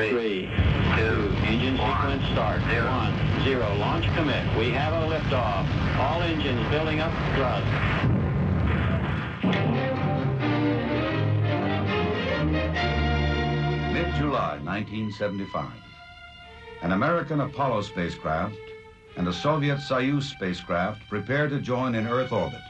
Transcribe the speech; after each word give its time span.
Three, 0.00 0.08
Three, 0.08 0.46
two, 0.96 1.30
engine 1.44 1.76
sequence 1.76 2.24
start. 2.32 2.62
zero. 2.70 2.86
One, 2.86 3.44
zero, 3.44 3.74
launch 3.74 4.06
commit. 4.14 4.56
We 4.56 4.70
have 4.70 4.94
a 4.94 5.14
liftoff. 5.14 5.68
All 5.98 6.22
engines 6.22 6.66
building 6.70 7.00
up 7.00 7.12
thrust. 7.36 7.66
Mid-July 13.92 14.58
1975. 14.64 15.70
An 16.80 16.92
American 16.92 17.40
Apollo 17.40 17.82
spacecraft 17.82 18.56
and 19.18 19.28
a 19.28 19.32
Soviet 19.34 19.80
Soyuz 19.80 20.22
spacecraft 20.22 21.06
prepare 21.10 21.46
to 21.48 21.60
join 21.60 21.94
in 21.94 22.06
Earth 22.06 22.32
orbit, 22.32 22.62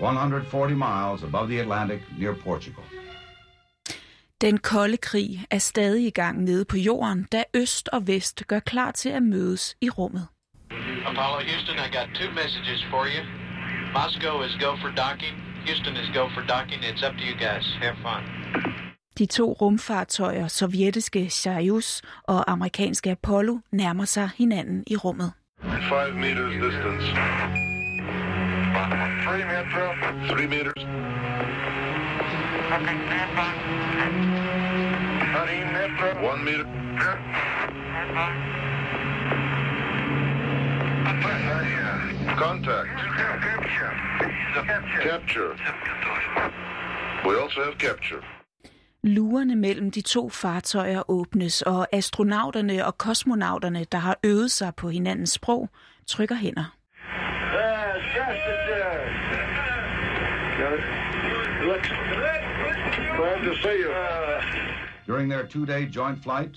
140 0.00 0.74
miles 0.74 1.22
above 1.22 1.48
the 1.48 1.60
Atlantic 1.60 2.02
near 2.18 2.34
Portugal. 2.34 2.84
Den 4.40 4.58
kolde 4.58 4.96
krig 4.96 5.46
er 5.50 5.58
stadig 5.58 6.06
i 6.06 6.10
gang 6.10 6.42
nede 6.42 6.64
på 6.64 6.76
jorden, 6.76 7.26
da 7.32 7.44
øst 7.54 7.88
og 7.88 8.06
vest 8.06 8.44
gør 8.46 8.58
klar 8.58 8.90
til 8.90 9.08
at 9.08 9.22
mødes 9.22 9.76
i 9.80 9.90
rummet. 9.90 10.26
Apollo 11.06 11.40
Houston, 11.50 11.76
I 11.76 11.88
got 11.96 12.08
two 12.14 12.30
messages 12.34 12.86
for 12.90 13.04
you. 13.14 13.22
Moscow 13.98 14.42
is 14.42 14.52
go 14.64 14.70
for 14.82 14.90
docking. 15.04 15.34
Houston 15.66 15.94
is 15.96 16.08
go 16.18 16.24
for 16.34 16.42
docking. 16.54 16.80
It's 16.90 17.02
up 17.08 17.14
to 17.18 17.24
you 17.30 17.36
guys. 17.46 17.66
Have 17.82 17.96
fun. 18.06 18.22
De 19.18 19.26
to 19.26 19.52
rumfartøjer, 19.52 20.48
sovjetiske 20.48 21.30
Soyuz 21.30 22.00
og 22.24 22.50
amerikanske 22.50 23.10
Apollo, 23.10 23.58
nærmer 23.72 24.04
sig 24.04 24.30
hinanden 24.38 24.84
i 24.86 24.96
rummet. 24.96 25.32
Five 25.62 26.14
meters 26.14 26.54
distance. 26.64 27.06
Three 29.26 29.44
metro. 29.52 29.84
Three 30.28 30.46
meters. 30.46 30.84
Thirteen 32.68 32.98
metro. 32.98 34.27
One 35.48 36.44
meter. 36.44 36.64
Contact. 42.36 42.88
Capture. 45.02 45.56
We 47.26 47.34
also 47.42 47.64
have 47.64 47.78
capture. 47.78 48.22
Lurerne 49.02 49.56
mellem 49.56 49.90
de 49.90 50.00
to 50.00 50.28
fartøjer 50.28 51.10
åbnes, 51.10 51.62
og 51.62 51.86
astronauterne 51.92 52.86
og 52.86 52.98
kosmonauterne, 52.98 53.84
der 53.92 53.98
har 53.98 54.18
øvet 54.24 54.50
sig 54.50 54.74
på 54.74 54.88
hinandens 54.88 55.30
sprog, 55.30 55.68
trykker 56.06 56.34
hænder. 56.34 56.74
Glad 63.16 63.44
to 63.44 63.54
see 63.62 63.82
you. 63.82 64.57
During 65.08 65.30
their 65.30 65.46
two-day 65.46 65.86
joint 65.86 66.22
flight, 66.22 66.54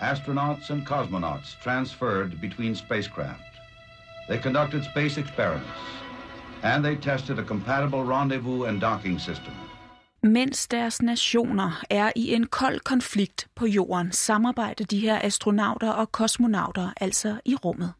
astronauts 0.00 0.68
and 0.70 0.86
cosmonauts 0.86 1.58
transferred 1.62 2.40
between 2.40 2.74
spacecraft. 2.74 3.40
They 4.28 4.38
conducted 4.38 4.84
space 4.84 5.16
experiments, 5.16 5.80
and 6.62 6.84
they 6.84 6.96
tested 6.96 7.38
a 7.38 7.42
compatible 7.42 8.04
rendezvous 8.04 8.64
and 8.64 8.80
docking 8.80 9.18
system. 9.18 9.54
Mens 10.22 10.66
deres 10.66 11.02
nationer 11.02 11.82
er 11.90 12.12
i 12.16 12.34
en 12.34 12.46
kold 12.46 12.80
konflikt 12.84 13.46
på 13.54 13.66
jorden, 13.66 14.12
samarbejder 14.12 14.84
de 14.84 14.98
her 15.00 15.18
astronauter 15.22 15.90
og 15.90 16.12
kosmonauter 16.12 16.92
altså 17.00 17.40
i 17.44 17.54
rummet. 17.54 17.92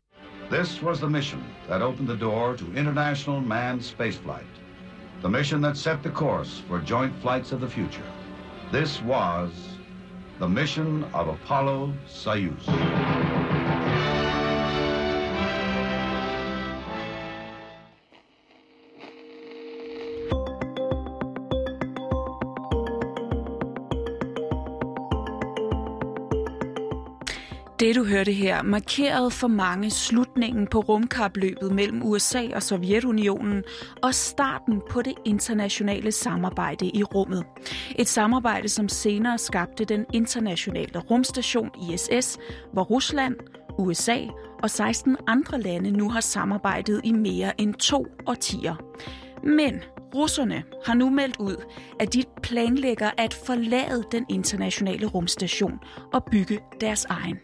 This 0.50 0.82
was 0.82 0.98
the 0.98 1.10
mission 1.10 1.44
that 1.68 1.82
opened 1.82 2.08
the 2.08 2.18
door 2.18 2.56
to 2.56 2.64
international 2.76 3.40
manned 3.40 3.82
spaceflight. 3.82 4.60
The 5.20 5.28
mission 5.28 5.62
that 5.62 5.76
set 5.76 5.98
the 6.02 6.10
course 6.10 6.64
for 6.68 6.82
joint 6.88 7.12
flights 7.22 7.52
of 7.52 7.60
the 7.60 7.70
future. 7.70 8.06
This 8.72 9.02
was 9.02 9.75
the 10.38 10.48
mission 10.48 11.04
of 11.14 11.28
Apollo 11.28 11.94
Soyuz. 12.06 13.15
Det 27.86 27.96
du 27.96 28.04
hørte 28.04 28.32
her 28.32 28.62
markerede 28.62 29.30
for 29.30 29.48
mange 29.48 29.90
slutningen 29.90 30.66
på 30.66 30.80
rumkapløbet 30.80 31.72
mellem 31.72 32.02
USA 32.02 32.48
og 32.54 32.62
Sovjetunionen 32.62 33.64
og 34.02 34.14
starten 34.14 34.82
på 34.90 35.02
det 35.02 35.14
internationale 35.24 36.12
samarbejde 36.12 36.86
i 36.86 37.02
rummet. 37.02 37.44
Et 37.98 38.08
samarbejde, 38.08 38.68
som 38.68 38.88
senere 38.88 39.38
skabte 39.38 39.84
den 39.84 40.06
internationale 40.12 40.98
rumstation 40.98 41.70
ISS, 41.90 42.38
hvor 42.72 42.82
Rusland, 42.82 43.34
USA 43.78 44.18
og 44.62 44.70
16 44.70 45.16
andre 45.26 45.60
lande 45.60 45.90
nu 45.90 46.10
har 46.10 46.20
samarbejdet 46.20 47.00
i 47.04 47.12
mere 47.12 47.60
end 47.60 47.74
to 47.74 48.06
årtier. 48.26 48.74
Men 49.44 49.80
russerne 50.14 50.62
har 50.86 50.94
nu 50.94 51.10
meldt 51.10 51.36
ud, 51.36 51.56
at 52.00 52.14
de 52.14 52.22
planlægger 52.42 53.10
at 53.18 53.34
forlade 53.46 54.04
den 54.12 54.26
internationale 54.28 55.06
rumstation 55.06 55.78
og 56.12 56.24
bygge 56.24 56.58
deres 56.80 57.04
egen. 57.04 57.36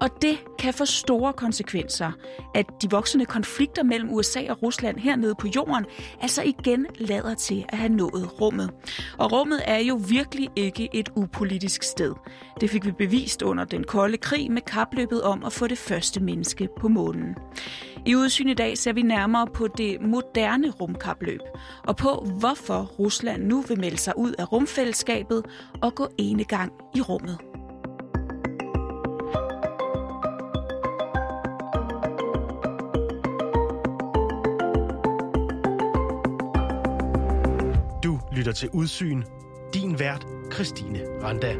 Og 0.00 0.08
det 0.22 0.38
kan 0.58 0.74
få 0.74 0.84
store 0.84 1.32
konsekvenser, 1.32 2.12
at 2.54 2.66
de 2.82 2.90
voksende 2.90 3.26
konflikter 3.26 3.82
mellem 3.82 4.10
USA 4.10 4.40
og 4.50 4.62
Rusland 4.62 4.98
hernede 4.98 5.34
på 5.34 5.48
jorden 5.56 5.86
altså 6.20 6.42
igen 6.42 6.86
lader 6.98 7.34
til 7.34 7.64
at 7.68 7.78
have 7.78 7.92
nået 7.92 8.40
rummet. 8.40 8.70
Og 9.18 9.32
rummet 9.32 9.60
er 9.64 9.78
jo 9.78 10.00
virkelig 10.08 10.48
ikke 10.56 10.88
et 10.92 11.08
upolitisk 11.16 11.82
sted. 11.82 12.14
Det 12.60 12.70
fik 12.70 12.86
vi 12.86 12.92
bevist 12.92 13.42
under 13.42 13.64
den 13.64 13.84
kolde 13.84 14.16
krig 14.16 14.52
med 14.52 14.62
kapløbet 14.62 15.22
om 15.22 15.44
at 15.44 15.52
få 15.52 15.66
det 15.66 15.78
første 15.78 16.20
menneske 16.20 16.68
på 16.80 16.88
månen. 16.88 17.36
I 18.06 18.14
udsyn 18.16 18.48
i 18.48 18.54
dag 18.54 18.78
ser 18.78 18.92
vi 18.92 19.02
nærmere 19.02 19.46
på 19.46 19.68
det 19.68 20.00
moderne 20.00 20.70
rumkapløb, 20.70 21.40
og 21.86 21.96
på 21.96 22.26
hvorfor 22.38 22.82
Rusland 22.98 23.42
nu 23.42 23.60
vil 23.60 23.80
melde 23.80 23.96
sig 23.96 24.18
ud 24.18 24.32
af 24.38 24.52
rumfællesskabet 24.52 25.44
og 25.82 25.94
gå 25.94 26.08
ene 26.18 26.44
gang 26.44 26.72
i 26.94 27.00
rummet. 27.00 27.49
Lytter 38.50 38.60
til 38.60 38.68
Udsyn. 38.72 39.22
Din 39.74 39.98
vært, 39.98 40.26
Christine 40.52 41.00
Randa. 41.22 41.54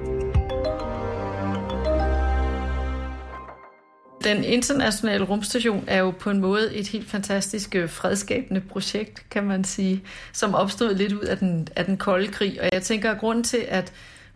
Den 4.25 4.45
internationale 4.45 5.25
rumstation 5.25 5.85
er 5.87 5.99
jo 5.99 6.11
på 6.11 6.31
en 6.31 6.41
måde 6.41 6.75
et 6.75 6.89
helt 6.89 7.11
fantastisk 7.11 7.75
øh, 7.75 7.89
fredskabende 7.89 8.61
projekt, 8.61 9.31
kan 9.31 9.45
man 9.45 9.65
sige, 9.65 10.03
som 10.33 10.55
opstod 10.55 10.95
lidt 10.95 11.13
ud 11.13 11.21
af 11.21 11.39
den, 11.39 11.69
af 11.77 11.85
den 11.85 11.97
kolde 11.97 12.29
krig. 12.29 12.61
Og 12.61 12.69
jeg 12.73 12.83
tænker, 12.83 13.11
at 13.11 13.19
grunden 13.19 13.45
til, 13.45 13.65
at 13.69 13.93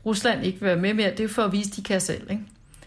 Rusland 0.06 0.44
ikke 0.44 0.60
vil 0.60 0.66
være 0.66 0.76
med 0.76 0.94
mere, 0.94 1.10
det 1.10 1.25
er 1.25 1.28
for 1.28 1.43
at 1.43 1.53
vise, 1.53 1.70
at 1.70 1.76
de 1.76 1.82
kan 1.82 2.00
selv. 2.00 2.31
Ikke? 2.31 2.43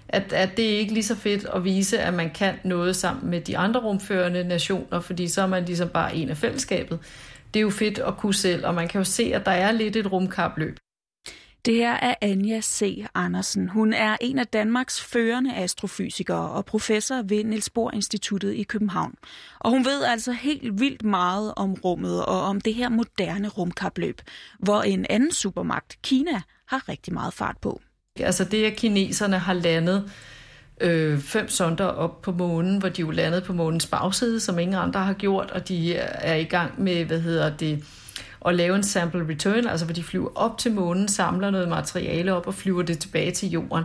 At, 0.09 0.33
at 0.33 0.57
det 0.57 0.73
er 0.73 0.79
ikke 0.79 0.94
lige 0.94 1.03
så 1.03 1.16
fedt 1.16 1.45
at 1.56 1.63
vise, 1.63 2.00
at 2.00 2.13
man 2.13 2.29
kan 2.29 2.53
noget 2.63 2.95
sammen 2.95 3.29
med 3.29 3.41
de 3.41 3.57
andre 3.57 3.79
rumførende 3.79 4.44
nationer, 4.44 5.00
fordi 5.00 5.27
så 5.27 5.41
er 5.41 5.47
man 5.47 5.66
ligesom 5.66 5.89
bare 5.89 6.16
en 6.16 6.29
af 6.29 6.38
fællesskabet. 6.38 7.00
Det 7.53 7.59
er 7.59 7.61
jo 7.61 7.69
fedt 7.69 7.99
at 7.99 8.17
kunne 8.17 8.33
selv, 8.33 8.65
og 8.65 8.75
man 8.75 8.87
kan 8.87 8.99
jo 8.99 9.05
se, 9.05 9.23
at 9.33 9.45
der 9.45 9.51
er 9.51 9.71
lidt 9.71 9.95
et 9.95 10.11
rumkapløb. 10.11 10.77
Det 11.65 11.75
her 11.75 11.93
er 11.93 12.15
Anja 12.21 12.61
C. 12.61 13.05
Andersen. 13.15 13.69
Hun 13.69 13.93
er 13.93 14.17
en 14.21 14.39
af 14.39 14.47
Danmarks 14.47 15.01
førende 15.01 15.55
astrofysikere 15.55 16.49
og 16.49 16.65
professor 16.65 17.21
ved 17.21 17.43
Niels 17.43 17.69
Bohr 17.69 17.91
Instituttet 17.93 18.53
i 18.53 18.63
København. 18.63 19.15
Og 19.59 19.71
hun 19.71 19.85
ved 19.85 20.03
altså 20.03 20.31
helt 20.31 20.79
vildt 20.79 21.03
meget 21.03 21.53
om 21.55 21.73
rummet 21.73 22.25
og 22.25 22.41
om 22.41 22.61
det 22.61 22.73
her 22.73 22.89
moderne 22.89 23.47
rumkapløb, 23.47 24.21
hvor 24.59 24.81
en 24.81 25.05
anden 25.09 25.31
supermagt, 25.31 25.97
Kina, 26.01 26.41
har 26.67 26.89
rigtig 26.89 27.13
meget 27.13 27.33
fart 27.33 27.57
på. 27.61 27.81
Altså 28.19 28.43
det, 28.43 28.65
at 28.65 28.75
kineserne 28.75 29.39
har 29.39 29.53
landet 29.53 30.11
øh, 30.81 31.19
fem 31.19 31.50
sonder 31.50 31.85
op 31.85 32.21
på 32.21 32.31
månen, 32.31 32.77
hvor 32.77 32.89
de 32.89 33.01
jo 33.01 33.12
landede 33.12 33.41
på 33.41 33.53
månens 33.53 33.85
bagside, 33.85 34.39
som 34.39 34.59
ingen 34.59 34.75
andre 34.75 35.00
har 35.00 35.13
gjort, 35.13 35.51
og 35.51 35.68
de 35.68 35.95
er 35.95 36.35
i 36.35 36.44
gang 36.44 36.83
med, 36.83 37.06
hvad 37.06 37.19
hedder 37.19 37.50
det, 37.50 37.83
at 38.45 38.56
lave 38.56 38.75
en 38.75 38.83
sample 38.83 39.27
return, 39.29 39.68
altså 39.68 39.85
hvor 39.85 39.94
de 39.94 40.03
flyver 40.03 40.29
op 40.35 40.57
til 40.57 40.74
månen, 40.74 41.07
samler 41.07 41.50
noget 41.50 41.69
materiale 41.69 42.33
op 42.33 42.47
og 42.47 42.53
flyver 42.53 42.81
det 42.81 43.00
tilbage 43.00 43.31
til 43.31 43.50
jorden. 43.50 43.83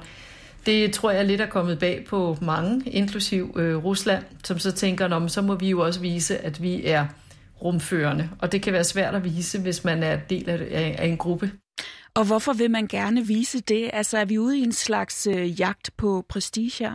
Det 0.67 0.93
tror 0.93 1.11
jeg 1.11 1.25
lidt 1.25 1.41
er 1.41 1.47
kommet 1.47 1.79
bag 1.79 2.05
på 2.09 2.39
mange, 2.41 2.91
inklusiv 2.91 3.57
øh, 3.59 3.77
Rusland, 3.77 4.25
som 4.45 4.59
så 4.59 4.73
tænker, 4.73 5.15
om 5.15 5.29
så 5.29 5.43
må 5.43 5.55
vi 5.55 5.71
jo 5.71 5.81
også 5.81 6.01
vise, 6.01 6.39
at 6.39 6.63
vi 6.63 6.87
er 6.87 7.07
rumførende. 7.63 8.29
Og 8.39 8.53
det 8.53 8.63
kan 8.63 8.73
være 8.73 8.85
svært 8.85 9.15
at 9.15 9.25
vise, 9.25 9.61
hvis 9.61 9.85
man 9.85 10.03
er 10.03 10.17
del 10.17 10.51
af, 10.51 10.97
af 10.99 11.07
en 11.07 11.17
gruppe. 11.17 11.51
Og 12.15 12.25
hvorfor 12.25 12.53
vil 12.53 12.71
man 12.71 12.87
gerne 12.87 13.27
vise 13.27 13.61
det? 13.61 13.91
Altså 13.93 14.19
er 14.19 14.25
vi 14.25 14.39
ude 14.39 14.59
i 14.59 14.63
en 14.63 14.73
slags 14.73 15.27
øh, 15.27 15.61
jagt 15.61 15.91
på 15.97 16.25
prestige? 16.29 16.95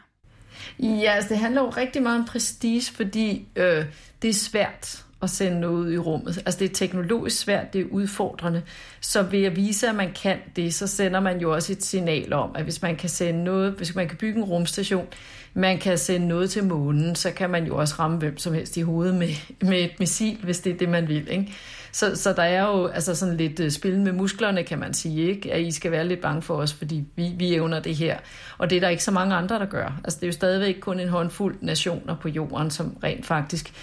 Ja, 0.79 1.11
altså 1.11 1.29
det 1.29 1.37
handler 1.37 1.61
jo 1.61 1.69
rigtig 1.69 2.03
meget 2.03 2.19
om 2.19 2.25
prestige, 2.25 2.91
fordi 2.93 3.47
øh, 3.55 3.85
det 4.21 4.29
er 4.29 4.33
svært 4.33 5.03
at 5.21 5.29
sende 5.29 5.59
noget 5.59 5.75
ud 5.75 5.93
i 5.93 5.97
rummet. 5.97 6.37
Altså 6.37 6.59
det 6.59 6.71
er 6.71 6.73
teknologisk 6.73 7.37
svært, 7.37 7.73
det 7.73 7.81
er 7.81 7.85
udfordrende. 7.85 8.63
Så 9.01 9.23
ved 9.23 9.43
at 9.43 9.55
vise, 9.55 9.87
at 9.87 9.95
man 9.95 10.13
kan 10.13 10.37
det, 10.55 10.73
så 10.73 10.87
sender 10.87 11.19
man 11.19 11.39
jo 11.39 11.53
også 11.53 11.71
et 11.71 11.83
signal 11.83 12.33
om, 12.33 12.51
at 12.55 12.63
hvis 12.63 12.81
man 12.81 12.95
kan 12.95 13.09
sende 13.09 13.43
noget, 13.43 13.73
hvis 13.73 13.95
man 13.95 14.07
kan 14.07 14.17
bygge 14.17 14.37
en 14.37 14.43
rumstation, 14.43 15.07
man 15.53 15.77
kan 15.77 15.97
sende 15.97 16.27
noget 16.27 16.49
til 16.49 16.63
månen, 16.63 17.15
så 17.15 17.31
kan 17.31 17.49
man 17.49 17.65
jo 17.65 17.77
også 17.77 17.95
ramme 17.99 18.17
hvem 18.17 18.37
som 18.37 18.53
helst 18.53 18.77
i 18.77 18.81
hovedet 18.81 19.15
med, 19.15 19.29
med 19.61 19.81
et 19.81 19.99
missil, 19.99 20.37
hvis 20.43 20.59
det 20.59 20.73
er 20.73 20.77
det, 20.77 20.89
man 20.89 21.07
vil. 21.07 21.27
Ikke? 21.31 21.53
Så, 21.91 22.15
så 22.15 22.33
der 22.33 22.43
er 22.43 22.67
jo 22.67 22.87
altså 22.87 23.15
sådan 23.15 23.37
lidt 23.37 23.59
øh, 23.59 23.71
spil 23.71 23.99
med 23.99 24.11
musklerne, 24.11 24.63
kan 24.63 24.79
man 24.79 24.93
sige, 24.93 25.29
ikke? 25.29 25.53
at 25.53 25.61
I 25.61 25.71
skal 25.71 25.91
være 25.91 26.07
lidt 26.07 26.21
bange 26.21 26.41
for 26.41 26.55
os, 26.55 26.73
fordi 26.73 27.03
vi, 27.15 27.33
vi 27.37 27.53
evner 27.55 27.79
det 27.79 27.95
her. 27.95 28.17
Og 28.57 28.69
det 28.69 28.75
er 28.75 28.79
der 28.79 28.89
ikke 28.89 29.03
så 29.03 29.11
mange 29.11 29.35
andre, 29.35 29.59
der 29.59 29.65
gør. 29.65 29.99
Altså, 30.03 30.19
det 30.19 30.23
er 30.23 30.27
jo 30.27 30.33
stadigvæk 30.33 30.75
kun 30.79 30.99
en 30.99 31.09
håndfuld 31.09 31.55
nationer 31.61 32.15
på 32.15 32.29
jorden, 32.29 32.71
som 32.71 32.97
rent 33.03 33.25
faktisk 33.25 33.73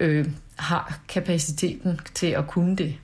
øh, 0.00 0.26
har 0.56 1.00
kapaciteten 1.08 2.00
til 2.14 2.26
at 2.26 2.46
kunne 2.46 2.76
det. 2.76 2.98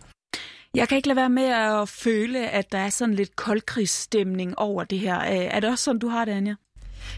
Jeg 0.74 0.88
kan 0.88 0.96
ikke 0.96 1.08
lade 1.08 1.16
være 1.16 1.28
med 1.28 1.48
at 1.82 1.88
føle, 1.88 2.48
at 2.48 2.72
der 2.72 2.78
er 2.78 2.90
sådan 2.90 3.14
lidt 3.14 3.36
koldkrigsstemning 3.36 4.58
over 4.58 4.84
det 4.84 4.98
her. 4.98 5.20
Øh, 5.20 5.26
er 5.30 5.60
det 5.60 5.70
også 5.70 5.84
sådan, 5.84 5.98
du 5.98 6.08
har 6.08 6.24
det, 6.24 6.32
Anja? 6.32 6.54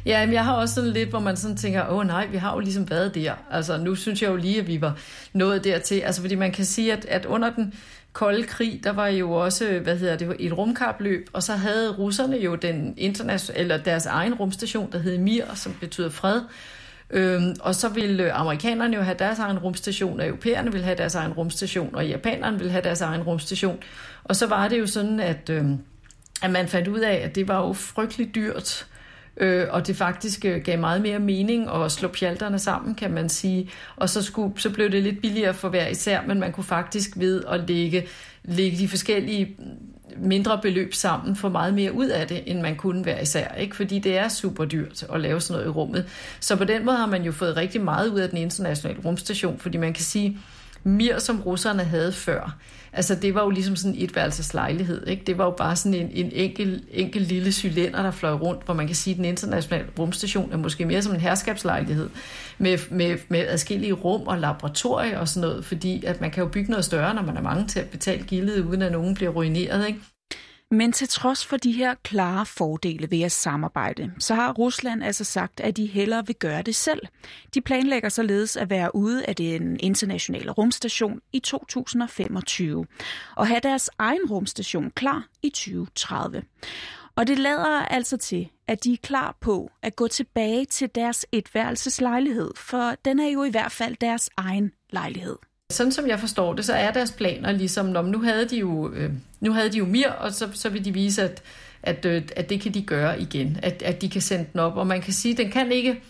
Ja, 0.06 0.26
men 0.26 0.34
jeg 0.34 0.44
har 0.44 0.54
også 0.54 0.74
sådan 0.74 0.90
lidt, 0.90 1.08
hvor 1.08 1.18
man 1.18 1.36
sådan 1.36 1.56
tænker, 1.56 1.88
åh 1.90 2.06
nej, 2.06 2.26
vi 2.26 2.36
har 2.36 2.54
jo 2.54 2.60
ligesom 2.60 2.90
været 2.90 3.14
der. 3.14 3.32
Altså 3.50 3.76
nu 3.76 3.94
synes 3.94 4.22
jeg 4.22 4.30
jo 4.30 4.36
lige, 4.36 4.60
at 4.60 4.66
vi 4.66 4.80
var 4.80 4.98
nået 5.32 5.64
dertil. 5.64 6.00
Altså 6.00 6.20
fordi 6.20 6.34
man 6.34 6.52
kan 6.52 6.64
sige, 6.64 6.92
at, 6.92 7.04
at 7.04 7.26
under 7.26 7.50
den 7.50 7.74
kolde 8.12 8.42
krig, 8.42 8.80
der 8.84 8.92
var 8.92 9.06
jo 9.06 9.32
også, 9.32 9.80
hvad 9.82 9.98
hedder 9.98 10.16
det, 10.16 10.36
et 10.38 10.58
rumkapløb, 10.58 11.30
og 11.32 11.42
så 11.42 11.52
havde 11.52 11.90
russerne 11.90 12.36
jo 12.36 12.54
den 12.54 12.94
internationale, 12.96 13.60
eller 13.60 13.76
deres 13.76 14.06
egen 14.06 14.34
rumstation, 14.34 14.92
der 14.92 14.98
hed 14.98 15.18
Mir, 15.18 15.44
som 15.54 15.76
betyder 15.80 16.10
fred. 16.10 16.40
Øhm, 17.10 17.56
og 17.60 17.74
så 17.74 17.88
ville 17.88 18.24
øh, 18.24 18.40
amerikanerne 18.40 18.96
jo 18.96 19.02
have 19.02 19.16
deres 19.18 19.38
egen 19.38 19.58
rumstation, 19.58 20.20
og 20.20 20.26
europæerne 20.26 20.72
ville 20.72 20.84
have 20.84 20.96
deres 20.96 21.14
egen 21.14 21.32
rumstation, 21.32 21.94
og 21.94 22.06
japanerne 22.06 22.58
ville 22.58 22.72
have 22.72 22.84
deres 22.84 23.00
egen 23.00 23.22
rumstation. 23.22 23.78
Og 24.24 24.36
så 24.36 24.46
var 24.46 24.68
det 24.68 24.78
jo 24.78 24.86
sådan, 24.86 25.20
at, 25.20 25.50
øhm, 25.50 25.78
at 26.42 26.50
man 26.50 26.68
fandt 26.68 26.88
ud 26.88 27.00
af, 27.00 27.14
at 27.14 27.34
det 27.34 27.48
var 27.48 27.66
jo 27.66 27.72
frygteligt 27.72 28.34
dyrt 28.34 28.86
øh, 29.36 29.66
og 29.70 29.86
det 29.86 29.96
faktisk 29.96 30.44
øh, 30.44 30.62
gav 30.62 30.78
meget 30.78 31.02
mere 31.02 31.18
mening 31.18 31.70
at 31.70 31.92
slå 31.92 32.08
pjalterne 32.08 32.58
sammen, 32.58 32.94
kan 32.94 33.10
man 33.10 33.28
sige. 33.28 33.70
Og 33.96 34.08
så, 34.08 34.22
skulle, 34.22 34.60
så 34.60 34.70
blev 34.70 34.90
det 34.90 35.02
lidt 35.02 35.20
billigere 35.20 35.54
for 35.54 35.68
hver 35.68 35.86
især, 35.86 36.20
men 36.26 36.40
man 36.40 36.52
kunne 36.52 36.64
faktisk 36.64 37.10
ved 37.16 37.44
at 37.48 37.68
lægge, 37.68 38.06
lægge 38.44 38.78
de 38.78 38.88
forskellige 38.88 39.56
mindre 40.16 40.58
beløb 40.62 40.94
sammen 40.94 41.36
for 41.36 41.48
meget 41.48 41.74
mere 41.74 41.92
ud 41.92 42.08
af 42.08 42.26
det, 42.26 42.42
end 42.46 42.60
man 42.60 42.76
kunne 42.76 43.04
være 43.04 43.22
især. 43.22 43.54
Ikke? 43.54 43.76
Fordi 43.76 43.98
det 43.98 44.16
er 44.16 44.28
super 44.28 44.64
dyrt 44.64 45.04
at 45.12 45.20
lave 45.20 45.40
sådan 45.40 45.60
noget 45.60 45.66
i 45.66 45.76
rummet. 45.76 46.06
Så 46.40 46.56
på 46.56 46.64
den 46.64 46.84
måde 46.84 46.96
har 46.96 47.06
man 47.06 47.22
jo 47.22 47.32
fået 47.32 47.56
rigtig 47.56 47.80
meget 47.80 48.08
ud 48.08 48.20
af 48.20 48.28
den 48.28 48.38
internationale 48.38 49.00
rumstation, 49.04 49.58
fordi 49.58 49.78
man 49.78 49.92
kan 49.92 50.04
sige, 50.04 50.38
Mir, 50.84 51.18
som 51.18 51.40
russerne 51.40 51.84
havde 51.84 52.12
før, 52.12 52.58
altså 52.92 53.14
det 53.14 53.34
var 53.34 53.42
jo 53.42 53.50
ligesom 53.50 53.76
sådan 53.76 53.94
et 53.98 54.16
værelseslejlighed. 54.16 55.06
Ikke? 55.06 55.22
Det 55.26 55.38
var 55.38 55.44
jo 55.44 55.50
bare 55.50 55.76
sådan 55.76 55.94
en, 55.94 56.10
en 56.12 56.30
enkel, 56.32 56.84
enkel 56.90 57.22
lille 57.22 57.52
cylinder, 57.52 58.02
der 58.02 58.10
fløj 58.10 58.32
rundt, 58.32 58.64
hvor 58.64 58.74
man 58.74 58.86
kan 58.86 58.96
sige, 58.96 59.12
at 59.12 59.16
den 59.16 59.24
internationale 59.24 59.86
rumstation 59.98 60.52
er 60.52 60.56
måske 60.56 60.84
mere 60.84 61.02
som 61.02 61.14
en 61.14 61.20
herskabslejlighed 61.20 62.10
med, 62.58 62.78
med, 62.90 63.18
med 63.28 63.46
adskillige 63.48 63.92
rum 63.92 64.22
og 64.26 64.38
laboratorier 64.38 65.18
og 65.18 65.28
sådan 65.28 65.48
noget, 65.48 65.64
fordi 65.64 66.04
at 66.04 66.20
man 66.20 66.30
kan 66.30 66.42
jo 66.42 66.48
bygge 66.48 66.70
noget 66.70 66.84
større, 66.84 67.14
når 67.14 67.22
man 67.22 67.36
er 67.36 67.42
mange 67.42 67.66
til 67.66 67.80
at 67.80 67.88
betale 67.88 68.22
gildet, 68.22 68.64
uden 68.64 68.82
at 68.82 68.92
nogen 68.92 69.14
bliver 69.14 69.30
ruineret. 69.30 69.86
Ikke? 69.88 70.00
Men 70.74 70.92
til 70.92 71.08
trods 71.08 71.46
for 71.46 71.56
de 71.56 71.72
her 71.72 71.94
klare 72.02 72.46
fordele 72.46 73.10
ved 73.10 73.22
at 73.22 73.32
samarbejde, 73.32 74.12
så 74.18 74.34
har 74.34 74.52
Rusland 74.52 75.04
altså 75.04 75.24
sagt, 75.24 75.60
at 75.60 75.76
de 75.76 75.86
hellere 75.86 76.26
vil 76.26 76.36
gøre 76.36 76.62
det 76.62 76.74
selv. 76.74 77.00
De 77.54 77.60
planlægger 77.60 78.08
således 78.08 78.56
at 78.56 78.70
være 78.70 78.94
ude 78.94 79.26
af 79.26 79.36
den 79.36 79.76
internationale 79.80 80.50
rumstation 80.50 81.20
i 81.32 81.38
2025 81.38 82.86
og 83.36 83.46
have 83.46 83.60
deres 83.60 83.90
egen 83.98 84.26
rumstation 84.30 84.90
klar 84.90 85.28
i 85.42 85.48
2030. 85.48 86.42
Og 87.16 87.26
det 87.26 87.38
lader 87.38 87.84
altså 87.84 88.16
til, 88.16 88.48
at 88.68 88.84
de 88.84 88.92
er 88.92 88.98
klar 89.02 89.36
på 89.40 89.70
at 89.82 89.96
gå 89.96 90.08
tilbage 90.08 90.64
til 90.64 90.90
deres 90.94 91.26
etværelseslejlighed, 91.32 92.50
for 92.56 92.94
den 93.04 93.20
er 93.20 93.28
jo 93.28 93.44
i 93.44 93.50
hvert 93.50 93.72
fald 93.72 93.96
deres 94.00 94.30
egen 94.36 94.72
lejlighed. 94.90 95.36
Sådan 95.74 95.92
som 95.92 96.08
jeg 96.08 96.20
forstår 96.20 96.54
det, 96.54 96.64
så 96.64 96.72
er 96.72 96.90
deres 96.90 97.12
planer 97.12 97.52
ligesom, 97.52 97.86
når 97.86 98.02
nu 98.02 98.22
havde 98.22 98.48
de 98.48 98.56
jo, 98.56 98.92
øh, 98.92 99.10
nu 99.40 99.52
havde 99.52 99.68
de 99.68 99.78
jo 99.78 99.84
Mir, 99.84 100.08
og 100.08 100.32
så, 100.32 100.48
så 100.52 100.68
vil 100.68 100.84
de 100.84 100.92
vise, 100.92 101.22
at, 101.22 101.42
at, 101.82 102.04
øh, 102.04 102.22
at 102.36 102.50
det 102.50 102.60
kan 102.60 102.74
de 102.74 102.82
gøre 102.82 103.20
igen, 103.20 103.58
at, 103.62 103.82
at 103.82 104.02
de 104.02 104.10
kan 104.10 104.20
sende 104.20 104.46
den 104.52 104.60
op. 104.60 104.76
Og 104.76 104.86
man 104.86 105.02
kan 105.02 105.12
sige, 105.12 105.32
at 105.32 105.38
den 105.38 105.50
kan 105.50 105.72
ikke, 105.72 106.00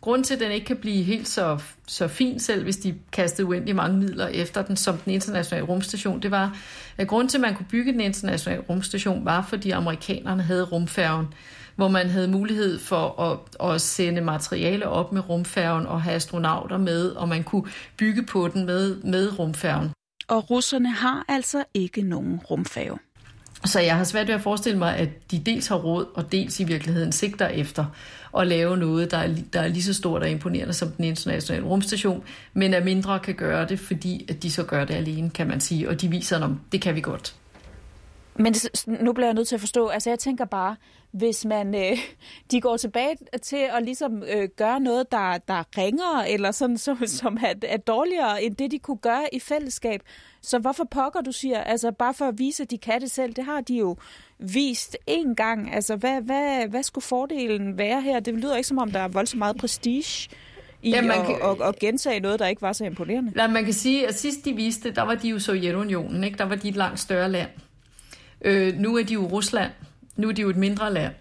grund 0.00 0.24
til, 0.24 0.34
at 0.34 0.40
den 0.40 0.52
ikke 0.52 0.66
kan 0.66 0.76
blive 0.76 1.02
helt 1.02 1.28
så, 1.28 1.58
så 1.86 2.08
fin 2.08 2.40
selv, 2.40 2.62
hvis 2.62 2.76
de 2.76 2.94
kastede 3.12 3.48
uendelig 3.48 3.76
mange 3.76 3.98
midler 3.98 4.26
efter 4.26 4.62
den, 4.62 4.76
som 4.76 4.98
den 4.98 5.12
internationale 5.12 5.66
rumstation, 5.66 6.22
det 6.22 6.30
var, 6.30 6.56
at 6.98 7.08
grund 7.08 7.28
til, 7.28 7.38
at 7.38 7.42
man 7.42 7.54
kunne 7.54 7.66
bygge 7.70 7.92
den 7.92 8.00
internationale 8.00 8.62
rumstation, 8.68 9.24
var, 9.24 9.46
fordi 9.48 9.70
amerikanerne 9.70 10.42
havde 10.42 10.64
rumfærgen 10.64 11.26
hvor 11.76 11.88
man 11.88 12.10
havde 12.10 12.28
mulighed 12.28 12.78
for 12.78 13.20
at, 13.20 13.70
at 13.72 13.80
sende 13.80 14.20
materiale 14.20 14.88
op 14.88 15.12
med 15.12 15.28
rumfærgen 15.28 15.86
og 15.86 16.02
have 16.02 16.16
astronauter 16.16 16.78
med, 16.78 17.10
og 17.10 17.28
man 17.28 17.44
kunne 17.44 17.64
bygge 17.96 18.22
på 18.22 18.48
den 18.48 18.66
med, 18.66 18.96
med 18.96 19.38
rumfærgen. 19.38 19.90
Og 20.28 20.50
russerne 20.50 20.92
har 20.92 21.24
altså 21.28 21.64
ikke 21.74 22.02
nogen 22.02 22.40
rumfærge. 22.50 22.98
Så 23.64 23.80
jeg 23.80 23.96
har 23.96 24.04
svært 24.04 24.28
ved 24.28 24.34
at 24.34 24.40
forestille 24.40 24.78
mig, 24.78 24.96
at 24.96 25.30
de 25.30 25.38
dels 25.38 25.66
har 25.66 25.76
råd, 25.76 26.06
og 26.14 26.32
dels 26.32 26.60
i 26.60 26.64
virkeligheden 26.64 27.12
sigter 27.12 27.48
efter 27.48 27.84
at 28.38 28.46
lave 28.46 28.76
noget, 28.76 29.10
der 29.10 29.16
er, 29.16 29.34
der 29.52 29.60
er 29.60 29.68
lige 29.68 29.82
så 29.82 29.94
stort 29.94 30.22
og 30.22 30.30
imponerende 30.30 30.72
som 30.72 30.90
den 30.90 31.04
internationale 31.04 31.66
rumstation, 31.66 32.24
men 32.52 32.74
at 32.74 32.84
mindre 32.84 33.18
kan 33.18 33.34
gøre 33.34 33.66
det, 33.66 33.80
fordi 33.80 34.26
at 34.28 34.42
de 34.42 34.50
så 34.50 34.64
gør 34.64 34.84
det 34.84 34.94
alene, 34.94 35.30
kan 35.30 35.48
man 35.48 35.60
sige, 35.60 35.88
og 35.88 36.00
de 36.00 36.08
viser, 36.08 36.44
at 36.44 36.50
det 36.72 36.82
kan 36.82 36.94
vi 36.94 37.00
godt. 37.00 37.34
Men 38.36 38.54
nu 38.86 39.12
bliver 39.12 39.26
jeg 39.26 39.34
nødt 39.34 39.48
til 39.48 39.54
at 39.54 39.60
forstå, 39.60 39.86
altså 39.86 40.10
jeg 40.10 40.18
tænker 40.18 40.44
bare, 40.44 40.76
hvis 41.10 41.44
man 41.44 41.74
øh, 41.74 41.98
de 42.50 42.60
går 42.60 42.76
tilbage 42.76 43.16
til 43.42 43.66
at 43.76 43.82
ligesom 43.82 44.22
øh, 44.22 44.48
gøre 44.56 44.80
noget, 44.80 45.12
der, 45.12 45.38
der 45.38 45.78
ringer, 45.78 46.24
eller 46.28 46.50
sådan, 46.50 46.78
så, 46.78 46.96
som 47.20 47.38
er, 47.42 47.54
er 47.62 47.76
dårligere 47.76 48.42
end 48.42 48.56
det, 48.56 48.70
de 48.70 48.78
kunne 48.78 48.96
gøre 48.96 49.24
i 49.32 49.40
fællesskab. 49.40 50.02
Så 50.42 50.58
hvorfor 50.58 50.84
pokker 50.84 51.20
du 51.20 51.32
siger, 51.32 51.60
altså 51.60 51.90
bare 51.90 52.14
for 52.14 52.24
at 52.24 52.38
vise, 52.38 52.62
at 52.62 52.70
de 52.70 52.78
kan 52.78 53.00
det 53.00 53.10
selv, 53.10 53.32
det 53.32 53.44
har 53.44 53.60
de 53.60 53.74
jo 53.74 53.96
vist 54.38 54.96
en 55.06 55.34
gang. 55.34 55.74
Altså 55.74 55.96
hvad, 55.96 56.20
hvad, 56.20 56.68
hvad 56.68 56.82
skulle 56.82 57.04
fordelen 57.04 57.78
være 57.78 58.00
her? 58.00 58.20
Det 58.20 58.34
lyder 58.34 58.56
ikke 58.56 58.68
som 58.68 58.78
om, 58.78 58.90
der 58.90 59.00
er 59.00 59.08
voldsomt 59.08 59.38
meget 59.38 59.56
prestige 59.56 60.28
i 60.82 60.90
ja, 60.90 61.02
man 61.02 61.26
kan, 61.26 61.34
at, 61.34 61.60
at, 61.60 61.68
at 61.68 61.78
gentage 61.78 62.20
noget, 62.20 62.38
der 62.38 62.46
ikke 62.46 62.62
var 62.62 62.72
så 62.72 62.84
imponerende. 62.84 63.32
Ja, 63.36 63.48
man 63.48 63.64
kan 63.64 63.72
sige, 63.72 64.08
at 64.08 64.18
sidst 64.18 64.44
de 64.44 64.52
viste 64.52 64.90
der 64.90 65.02
var 65.02 65.14
de 65.14 65.28
jo 65.28 65.38
Sovjetunionen, 65.38 66.24
ikke? 66.24 66.38
der 66.38 66.44
var 66.44 66.54
de 66.54 66.68
et 66.68 66.76
langt 66.76 67.00
større 67.00 67.30
land. 67.30 67.48
Øh, 68.44 68.78
nu 68.78 68.96
er 68.96 69.04
de 69.04 69.14
jo 69.14 69.26
Rusland. 69.26 69.70
Nu 70.16 70.28
er 70.28 70.32
de 70.32 70.42
jo 70.42 70.50
et 70.50 70.56
mindre 70.56 70.92
land. 70.92 71.12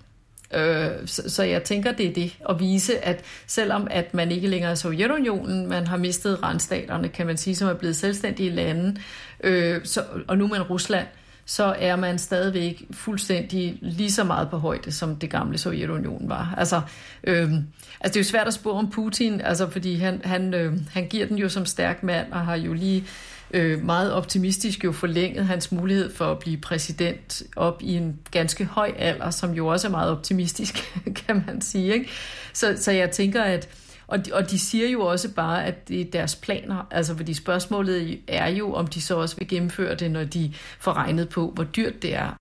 Øh, 0.53 0.91
så, 1.05 1.29
så 1.29 1.43
jeg 1.43 1.63
tænker, 1.63 1.91
det 1.91 2.05
er 2.07 2.13
det 2.13 2.37
at 2.49 2.59
vise, 2.59 3.05
at 3.05 3.23
selvom 3.47 3.87
at 3.91 4.13
man 4.13 4.31
ikke 4.31 4.47
længere 4.47 4.71
er 4.71 4.75
Sovjetunionen, 4.75 5.67
man 5.67 5.87
har 5.87 5.97
mistet 5.97 6.43
randstaterne, 6.43 7.09
kan 7.09 7.27
man 7.27 7.37
sige, 7.37 7.55
som 7.55 7.67
er 7.67 7.73
blevet 7.73 7.95
selvstændige 7.95 8.49
lande, 8.49 9.01
øh, 9.43 9.81
så, 9.83 10.03
og 10.27 10.37
nu 10.37 10.43
er 10.43 10.49
man 10.49 10.61
Rusland, 10.61 11.07
så 11.45 11.75
er 11.79 11.95
man 11.95 12.19
stadigvæk 12.19 12.83
fuldstændig 12.91 13.77
lige 13.81 14.11
så 14.11 14.23
meget 14.23 14.49
på 14.49 14.57
højde, 14.57 14.91
som 14.91 15.15
det 15.15 15.29
gamle 15.29 15.57
Sovjetunionen 15.57 16.29
var. 16.29 16.53
Altså, 16.57 16.81
øh, 17.23 17.53
altså 17.53 17.63
det 18.03 18.15
er 18.15 18.19
jo 18.19 18.23
svært 18.23 18.47
at 18.47 18.53
spore 18.53 18.77
om 18.77 18.89
Putin, 18.89 19.41
altså, 19.41 19.69
fordi 19.69 19.95
han, 19.95 20.21
han, 20.23 20.53
øh, 20.53 20.73
han 20.91 21.07
giver 21.07 21.25
den 21.25 21.37
jo 21.37 21.49
som 21.49 21.65
stærk 21.65 22.03
mand, 22.03 22.31
og 22.31 22.39
har 22.39 22.55
jo 22.55 22.73
lige 22.73 23.05
øh, 23.53 23.85
meget 23.85 24.13
optimistisk 24.13 24.83
jo 24.83 24.91
forlænget 24.91 25.45
hans 25.45 25.71
mulighed 25.71 26.13
for 26.13 26.25
at 26.25 26.39
blive 26.39 26.57
præsident 26.57 27.43
op 27.55 27.81
i 27.81 27.93
en 27.93 28.19
ganske 28.31 28.65
høj 28.65 28.93
alder, 28.97 29.29
som 29.29 29.51
jo 29.53 29.67
også 29.67 29.87
er 29.87 29.91
meget 29.91 30.11
optimistisk, 30.11 30.75
kan 31.25 31.43
man 31.47 31.61
sige. 31.61 31.93
Ikke? 31.93 32.09
Så, 32.53 32.73
så 32.77 32.91
jeg 32.91 33.11
tænker, 33.11 33.43
at 33.43 33.69
og 34.07 34.25
de, 34.25 34.33
og 34.33 34.51
de 34.51 34.59
siger 34.59 34.89
jo 34.89 35.01
også 35.01 35.33
bare, 35.33 35.65
at 35.65 35.87
det 35.87 36.01
er 36.01 36.11
deres 36.11 36.35
planer, 36.35 36.87
altså 36.91 37.17
fordi 37.17 37.33
spørgsmålet 37.33 38.21
er 38.27 38.47
jo, 38.47 38.73
om 38.73 38.87
de 38.87 39.01
så 39.01 39.15
også 39.15 39.37
vil 39.37 39.47
gennemføre 39.47 39.95
det, 39.95 40.11
når 40.11 40.23
de 40.23 40.53
får 40.79 40.93
regnet 40.93 41.29
på, 41.29 41.51
hvor 41.51 41.63
dyrt 41.63 42.01
det 42.01 42.15
er. 42.15 42.35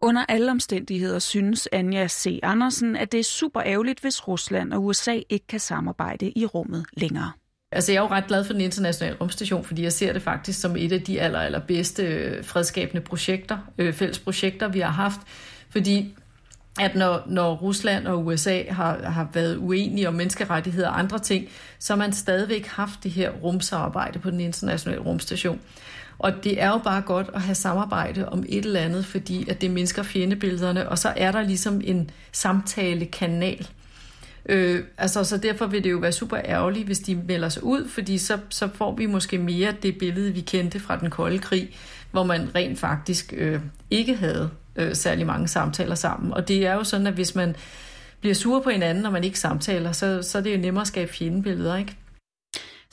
Under 0.00 0.24
alle 0.28 0.50
omstændigheder 0.50 1.18
synes 1.18 1.68
Anja 1.72 2.08
C. 2.08 2.38
Andersen, 2.42 2.96
at 2.96 3.12
det 3.12 3.20
er 3.20 3.24
super 3.24 3.62
ærgerligt, 3.62 4.00
hvis 4.00 4.28
Rusland 4.28 4.72
og 4.72 4.84
USA 4.84 5.20
ikke 5.28 5.46
kan 5.46 5.60
samarbejde 5.60 6.32
i 6.36 6.46
rummet 6.46 6.86
længere. 6.92 7.32
Altså, 7.72 7.92
jeg 7.92 7.98
er 7.98 8.02
jo 8.02 8.08
ret 8.08 8.26
glad 8.26 8.44
for 8.44 8.52
den 8.52 8.62
internationale 8.62 9.16
rumstation, 9.20 9.64
fordi 9.64 9.82
jeg 9.82 9.92
ser 9.92 10.12
det 10.12 10.22
faktisk 10.22 10.60
som 10.60 10.76
et 10.76 10.92
af 10.92 11.02
de 11.02 11.20
aller, 11.20 11.40
aller 11.40 11.60
bedste 11.60 12.02
øh, 12.02 12.44
fredskabende 12.44 13.00
projekter, 13.00 13.58
øh, 13.78 13.92
fælles 13.92 14.18
projekter, 14.18 14.68
vi 14.68 14.80
har 14.80 14.90
haft. 14.90 15.20
Fordi 15.70 16.14
at 16.80 16.94
når, 16.94 17.22
når 17.26 17.54
Rusland 17.54 18.06
og 18.06 18.26
USA 18.26 18.62
har, 18.70 19.02
har 19.02 19.28
været 19.32 19.56
uenige 19.56 20.08
om 20.08 20.14
menneskerettigheder 20.14 20.88
og 20.88 20.98
andre 20.98 21.18
ting, 21.18 21.48
så 21.78 21.92
har 21.92 21.98
man 21.98 22.12
stadigvæk 22.12 22.66
haft 22.66 23.02
det 23.02 23.10
her 23.10 23.30
rumsamarbejde 23.30 24.18
på 24.18 24.30
den 24.30 24.40
internationale 24.40 25.02
rumstation. 25.02 25.60
Og 26.18 26.44
det 26.44 26.62
er 26.62 26.68
jo 26.68 26.78
bare 26.78 27.02
godt 27.02 27.30
at 27.34 27.42
have 27.42 27.54
samarbejde 27.54 28.28
om 28.28 28.44
et 28.48 28.64
eller 28.64 28.80
andet, 28.80 29.06
fordi 29.06 29.50
at 29.50 29.60
det 29.60 29.70
mindsker 29.70 30.02
fjendebillederne, 30.02 30.88
og 30.88 30.98
så 30.98 31.12
er 31.16 31.32
der 31.32 31.42
ligesom 31.42 31.80
en 31.84 32.10
samtalekanal 32.32 33.68
Øh, 34.48 34.84
altså, 34.98 35.24
så 35.24 35.36
derfor 35.36 35.66
vil 35.66 35.84
det 35.84 35.90
jo 35.90 35.96
være 35.96 36.12
super 36.12 36.38
ærgerligt, 36.44 36.86
hvis 36.86 36.98
de 36.98 37.14
melder 37.14 37.48
sig 37.48 37.64
ud, 37.64 37.88
fordi 37.88 38.18
så, 38.18 38.38
så 38.48 38.68
får 38.74 38.94
vi 38.96 39.06
måske 39.06 39.38
mere 39.38 39.74
det 39.82 39.98
billede, 39.98 40.32
vi 40.32 40.40
kendte 40.40 40.80
fra 40.80 40.98
den 40.98 41.10
kolde 41.10 41.38
krig, 41.38 41.76
hvor 42.10 42.24
man 42.24 42.54
rent 42.54 42.78
faktisk 42.78 43.34
øh, 43.36 43.60
ikke 43.90 44.16
havde 44.16 44.50
øh, 44.76 44.94
særlig 44.94 45.26
mange 45.26 45.48
samtaler 45.48 45.94
sammen. 45.94 46.32
Og 46.32 46.48
det 46.48 46.66
er 46.66 46.74
jo 46.74 46.84
sådan, 46.84 47.06
at 47.06 47.14
hvis 47.14 47.34
man 47.34 47.56
bliver 48.20 48.34
sur 48.34 48.60
på 48.60 48.70
hinanden, 48.70 49.02
når 49.02 49.10
man 49.10 49.24
ikke 49.24 49.38
samtaler, 49.38 49.92
så, 49.92 50.22
så 50.22 50.38
er 50.38 50.42
det 50.42 50.52
jo 50.56 50.60
nemmere 50.60 50.80
at 50.80 50.88
skabe 50.88 51.12
fjendebilleder, 51.12 51.76
ikke? 51.76 51.96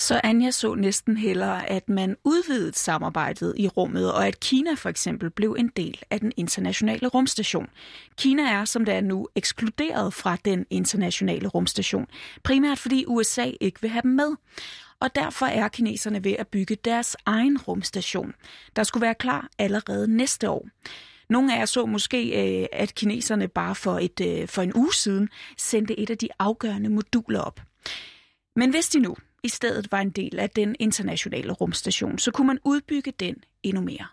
Så 0.02 0.22
Anja 0.24 0.52
så 0.52 0.76
næsten 0.76 1.18
hellere, 1.18 1.70
at 1.70 1.90
man 1.90 2.16
udvidede 2.24 2.74
samarbejdet 2.74 3.54
i 3.58 3.68
rummet, 3.68 4.14
og 4.14 4.28
at 4.28 4.40
Kina 4.40 4.74
for 4.74 4.90
eksempel 4.90 5.30
blev 5.30 5.56
en 5.60 5.68
del 5.68 6.02
af 6.10 6.20
den 6.20 6.32
internationale 6.38 7.08
rumstation. 7.08 7.70
Kina 8.18 8.44
er, 8.44 8.66
som 8.66 8.86
det 8.86 8.94
er 8.94 9.02
nu, 9.02 9.28
ekskluderet 9.36 10.14
fra 10.14 10.38
den 10.46 10.66
internationale 10.70 11.48
rumstation, 11.48 12.06
primært 12.44 12.80
fordi 12.80 13.06
USA 13.08 13.52
ikke 13.62 13.82
vil 13.82 13.90
have 13.90 14.02
dem 14.02 14.12
med. 14.12 14.36
Og 15.00 15.16
derfor 15.16 15.46
er 15.46 15.68
kineserne 15.68 16.24
ved 16.24 16.36
at 16.40 16.48
bygge 16.48 16.76
deres 16.76 17.18
egen 17.26 17.58
rumstation, 17.58 18.34
der 18.76 18.84
skulle 18.84 19.02
være 19.02 19.16
klar 19.16 19.50
allerede 19.58 20.08
næste 20.08 20.50
år. 20.50 20.68
Nogle 21.30 21.56
af 21.56 21.60
jer 21.60 21.66
så 21.66 21.86
måske, 21.86 22.62
øh, 22.62 22.68
at 22.72 22.96
kineserne 22.96 23.48
bare 23.48 23.76
for, 23.76 24.00
et, 24.00 24.22
øh, 24.22 24.48
for 24.48 24.62
en 24.62 24.76
uge 24.76 24.94
siden 24.94 25.30
sendte 25.58 26.00
et 26.00 26.10
af 26.10 26.18
de 26.18 26.28
afgørende 26.40 26.90
moduler 26.90 27.42
op. 27.42 27.62
Men 28.56 28.70
hvis 28.70 28.90
de 28.90 29.00
nu 29.00 29.16
i 29.44 29.50
stedet 29.50 29.92
var 29.92 30.00
en 30.00 30.10
del 30.10 30.40
af 30.40 30.50
den 30.50 30.76
internationale 30.80 31.52
rumstation, 31.52 32.20
så 32.20 32.32
kunne 32.32 32.48
man 32.48 32.60
udbygge 32.64 33.14
den 33.20 33.36
endnu 33.64 33.82
mere. 33.82 34.06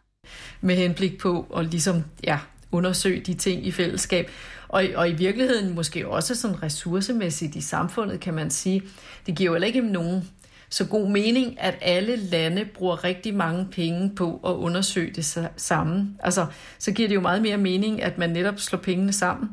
Med 0.61 0.76
henblik 0.76 1.18
på 1.18 1.47
at 1.56 1.66
ligesom, 1.66 2.04
ja, 2.25 2.38
undersøge 2.73 3.20
de 3.20 3.35
ting 3.35 3.66
i 3.66 3.70
fællesskab. 3.70 4.30
Og, 4.68 4.85
og 4.94 5.11
i 5.11 5.12
virkeligheden 5.12 5.75
måske 5.75 6.08
også 6.08 6.35
sådan 6.35 6.62
ressourcemæssigt 6.62 7.56
i 7.56 7.61
samfundet, 7.61 8.20
kan 8.20 8.35
man 8.35 8.50
sige. 8.50 8.82
Det 9.26 9.37
giver 9.37 9.50
jo 9.50 9.54
heller 9.54 9.66
ikke 9.66 9.80
nogen 9.80 10.30
så 10.70 10.87
god 10.87 11.11
mening, 11.11 11.61
at 11.61 11.78
alle 11.80 12.16
lande 12.16 12.64
bruger 12.64 13.04
rigtig 13.04 13.35
mange 13.35 13.66
penge 13.70 14.14
på 14.16 14.40
at 14.47 14.52
undersøge 14.52 15.12
det 15.14 15.50
sammen. 15.56 16.16
Altså, 16.23 16.47
så 16.78 16.92
giver 16.92 17.08
det 17.08 17.14
jo 17.14 17.20
meget 17.20 17.42
mere 17.42 17.56
mening, 17.56 18.02
at 18.02 18.18
man 18.18 18.30
netop 18.30 18.61
slår 18.61 18.78
pengene 18.78 19.12
sammen. 19.12 19.50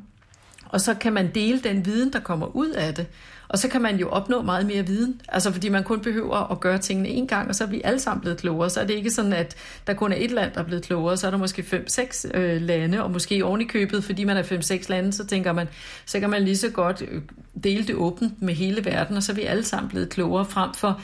Og 0.76 0.82
så 0.82 0.94
kan 0.94 1.14
man 1.14 1.32
dele 1.36 1.60
den 1.60 1.86
viden, 1.86 2.14
der 2.14 2.20
kommer 2.20 2.56
ud 2.56 2.70
af 2.70 2.94
det. 2.94 3.08
Og 3.48 3.60
så 3.60 3.68
kan 3.68 3.82
man 3.82 3.98
jo 3.98 4.10
opnå 4.10 4.42
meget 4.42 4.66
mere 4.66 4.86
viden. 4.88 5.22
Altså 5.28 5.52
fordi 5.52 5.70
man 5.70 5.84
kun 5.84 6.00
behøver 6.00 6.52
at 6.52 6.60
gøre 6.60 6.78
tingene 6.78 7.10
en 7.10 7.28
gang, 7.28 7.50
og 7.50 7.56
så 7.56 7.64
er 7.64 7.68
vi 7.68 7.82
alle 7.84 8.00
sammen 8.00 8.22
blevet 8.22 8.38
klogere. 8.38 8.70
Så 8.70 8.82
er 8.82 8.86
det 8.86 8.94
ikke 8.94 9.10
sådan, 9.10 9.34
at 9.34 9.56
der 9.88 9.94
kun 9.94 10.12
er 10.12 10.16
et 10.20 10.32
land, 10.32 10.52
der 10.54 10.60
er 10.60 10.64
blevet 10.64 10.84
klogere. 10.84 11.18
Så 11.18 11.28
er 11.28 11.32
der 11.32 11.38
måske 11.38 11.64
fem-seks 11.64 12.28
øh, 12.34 12.62
lande, 12.62 13.04
og 13.04 13.12
måske 13.12 13.46
oven 13.46 13.62
i 13.62 13.64
købet, 13.64 14.04
fordi 14.04 14.24
man 14.24 14.38
er 14.38 14.44
fem-seks 14.44 14.90
lande, 14.90 15.14
så 15.14 15.26
tænker 15.26 15.54
man, 15.54 15.68
så 16.06 16.20
kan 16.20 16.30
man 16.30 16.44
lige 16.44 16.58
så 16.58 16.70
godt 16.70 17.04
øh, 17.08 17.22
dele 17.64 17.88
det 17.88 17.96
åbent 17.96 18.42
med 18.42 18.54
hele 18.54 18.86
verden, 18.86 19.18
og 19.18 19.24
så 19.24 19.32
er 19.32 19.36
vi 19.36 19.42
alle 19.42 19.64
sammen 19.64 19.90
blevet 19.90 20.10
klogere 20.10 20.46
frem 20.46 20.74
for 20.74 21.02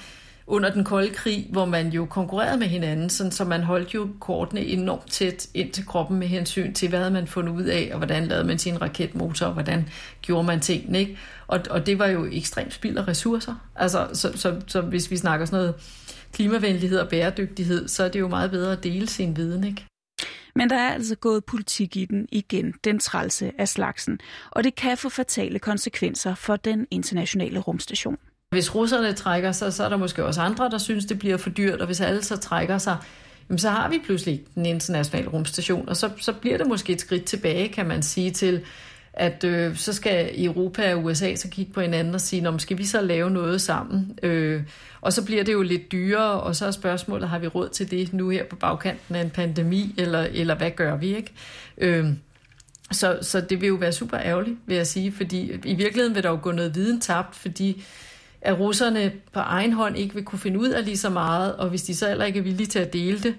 under 0.51 0.71
den 0.71 0.83
kolde 0.83 1.09
krig, 1.09 1.47
hvor 1.51 1.65
man 1.65 1.89
jo 1.89 2.05
konkurrerede 2.05 2.57
med 2.57 2.67
hinanden, 2.67 3.09
sådan, 3.09 3.31
så 3.31 3.45
man 3.45 3.63
holdt 3.63 3.93
jo 3.93 4.09
kortene 4.19 4.61
enormt 4.61 5.11
tæt 5.11 5.47
ind 5.53 5.71
til 5.71 5.85
kroppen 5.85 6.19
med 6.19 6.27
hensyn 6.27 6.73
til, 6.73 6.89
hvad 6.89 6.99
havde 6.99 7.11
man 7.11 7.27
fundet 7.27 7.53
ud 7.53 7.63
af, 7.63 7.89
og 7.91 7.97
hvordan 7.97 8.27
lavede 8.27 8.47
man 8.47 8.59
sin 8.59 8.81
raketmotor, 8.81 9.45
og 9.45 9.53
hvordan 9.53 9.89
gjorde 10.21 10.47
man 10.47 10.59
tingene. 10.59 10.99
Ikke? 10.99 11.17
Og, 11.47 11.59
og 11.69 11.85
det 11.85 11.99
var 11.99 12.07
jo 12.07 12.25
ekstremt 12.31 12.73
spild 12.73 12.97
af 12.97 13.07
ressourcer. 13.07 13.55
Altså, 13.75 14.07
så, 14.13 14.31
så, 14.35 14.61
så 14.67 14.81
hvis 14.81 15.11
vi 15.11 15.17
snakker 15.17 15.45
sådan 15.45 15.59
noget 15.59 15.75
klimavenlighed 16.33 16.99
og 16.99 17.09
bæredygtighed, 17.09 17.87
så 17.87 18.03
er 18.03 18.09
det 18.09 18.19
jo 18.19 18.27
meget 18.27 18.51
bedre 18.51 18.71
at 18.71 18.83
dele 18.83 19.07
sin 19.07 19.37
viden, 19.37 19.63
ikke? 19.63 19.85
Men 20.55 20.69
der 20.69 20.75
er 20.75 20.93
altså 20.93 21.15
gået 21.15 21.45
politik 21.45 21.97
i 21.97 22.05
den 22.05 22.27
igen, 22.31 22.73
den 22.83 22.99
trælse 22.99 23.51
af 23.57 23.67
slagsen, 23.67 24.19
og 24.51 24.63
det 24.63 24.75
kan 24.75 24.97
få 24.97 25.09
fatale 25.09 25.59
konsekvenser 25.59 26.35
for 26.35 26.55
den 26.55 26.87
internationale 26.91 27.59
rumstation. 27.59 28.17
Hvis 28.51 28.75
russerne 28.75 29.13
trækker 29.13 29.51
sig, 29.51 29.73
så 29.73 29.83
er 29.83 29.89
der 29.89 29.97
måske 29.97 30.25
også 30.25 30.41
andre, 30.41 30.69
der 30.69 30.77
synes, 30.77 31.05
det 31.05 31.19
bliver 31.19 31.37
for 31.37 31.49
dyrt, 31.49 31.79
og 31.79 31.85
hvis 31.85 32.01
alle 32.01 32.23
så 32.23 32.37
trækker 32.37 32.77
sig, 32.77 32.97
jamen 33.49 33.59
så 33.59 33.69
har 33.69 33.89
vi 33.89 33.99
pludselig 34.05 34.43
den 34.55 34.65
internationale 34.65 35.29
rumstation, 35.29 35.89
og 35.89 35.97
så, 35.97 36.09
så 36.17 36.33
bliver 36.33 36.57
det 36.57 36.67
måske 36.67 36.93
et 36.93 37.01
skridt 37.01 37.25
tilbage, 37.25 37.69
kan 37.69 37.85
man 37.85 38.03
sige, 38.03 38.31
til 38.31 38.61
at 39.13 39.43
øh, 39.43 39.75
så 39.75 39.93
skal 39.93 40.45
Europa 40.45 40.93
og 40.93 41.03
USA 41.03 41.35
så 41.35 41.49
kigge 41.49 41.73
på 41.73 41.81
hinanden 41.81 42.13
og 42.13 42.21
sige, 42.21 42.59
skal 42.59 42.77
vi 42.77 42.85
så 42.85 43.01
lave 43.01 43.29
noget 43.29 43.61
sammen? 43.61 44.19
Øh, 44.23 44.63
og 45.01 45.13
så 45.13 45.25
bliver 45.25 45.43
det 45.43 45.53
jo 45.53 45.61
lidt 45.61 45.91
dyrere, 45.91 46.41
og 46.41 46.55
så 46.55 46.65
er 46.65 46.71
spørgsmålet, 46.71 47.29
har 47.29 47.39
vi 47.39 47.47
råd 47.47 47.69
til 47.69 47.91
det 47.91 48.13
nu 48.13 48.29
her 48.29 48.43
på 48.43 48.55
bagkanten 48.55 49.15
af 49.15 49.21
en 49.21 49.29
pandemi, 49.29 49.95
eller, 49.97 50.19
eller 50.19 50.55
hvad 50.55 50.71
gør 50.71 50.95
vi, 50.97 51.15
ikke? 51.15 51.33
Øh, 51.77 52.05
så, 52.91 53.19
så 53.21 53.41
det 53.41 53.61
vil 53.61 53.67
jo 53.67 53.75
være 53.75 53.91
super 53.91 54.17
ærgerligt, 54.17 54.57
vil 54.65 54.77
jeg 54.77 54.87
sige, 54.87 55.11
fordi 55.11 55.51
i 55.65 55.73
virkeligheden 55.73 56.15
vil 56.15 56.23
der 56.23 56.29
jo 56.29 56.39
gå 56.41 56.51
noget 56.51 56.75
viden 56.75 57.01
tabt, 57.01 57.35
fordi 57.35 57.83
at 58.41 58.59
russerne 58.59 59.11
på 59.33 59.39
egen 59.39 59.73
hånd 59.73 59.97
ikke 59.97 60.15
vil 60.15 60.23
kunne 60.23 60.39
finde 60.39 60.59
ud 60.59 60.69
af 60.69 60.85
lige 60.85 60.97
så 60.97 61.09
meget, 61.09 61.55
og 61.55 61.69
hvis 61.69 61.83
de 61.83 61.95
så 61.95 62.07
heller 62.07 62.25
ikke 62.25 62.39
er 62.39 62.43
villige 62.43 62.67
til 62.67 62.79
at 62.79 62.93
dele 62.93 63.19
det, 63.19 63.35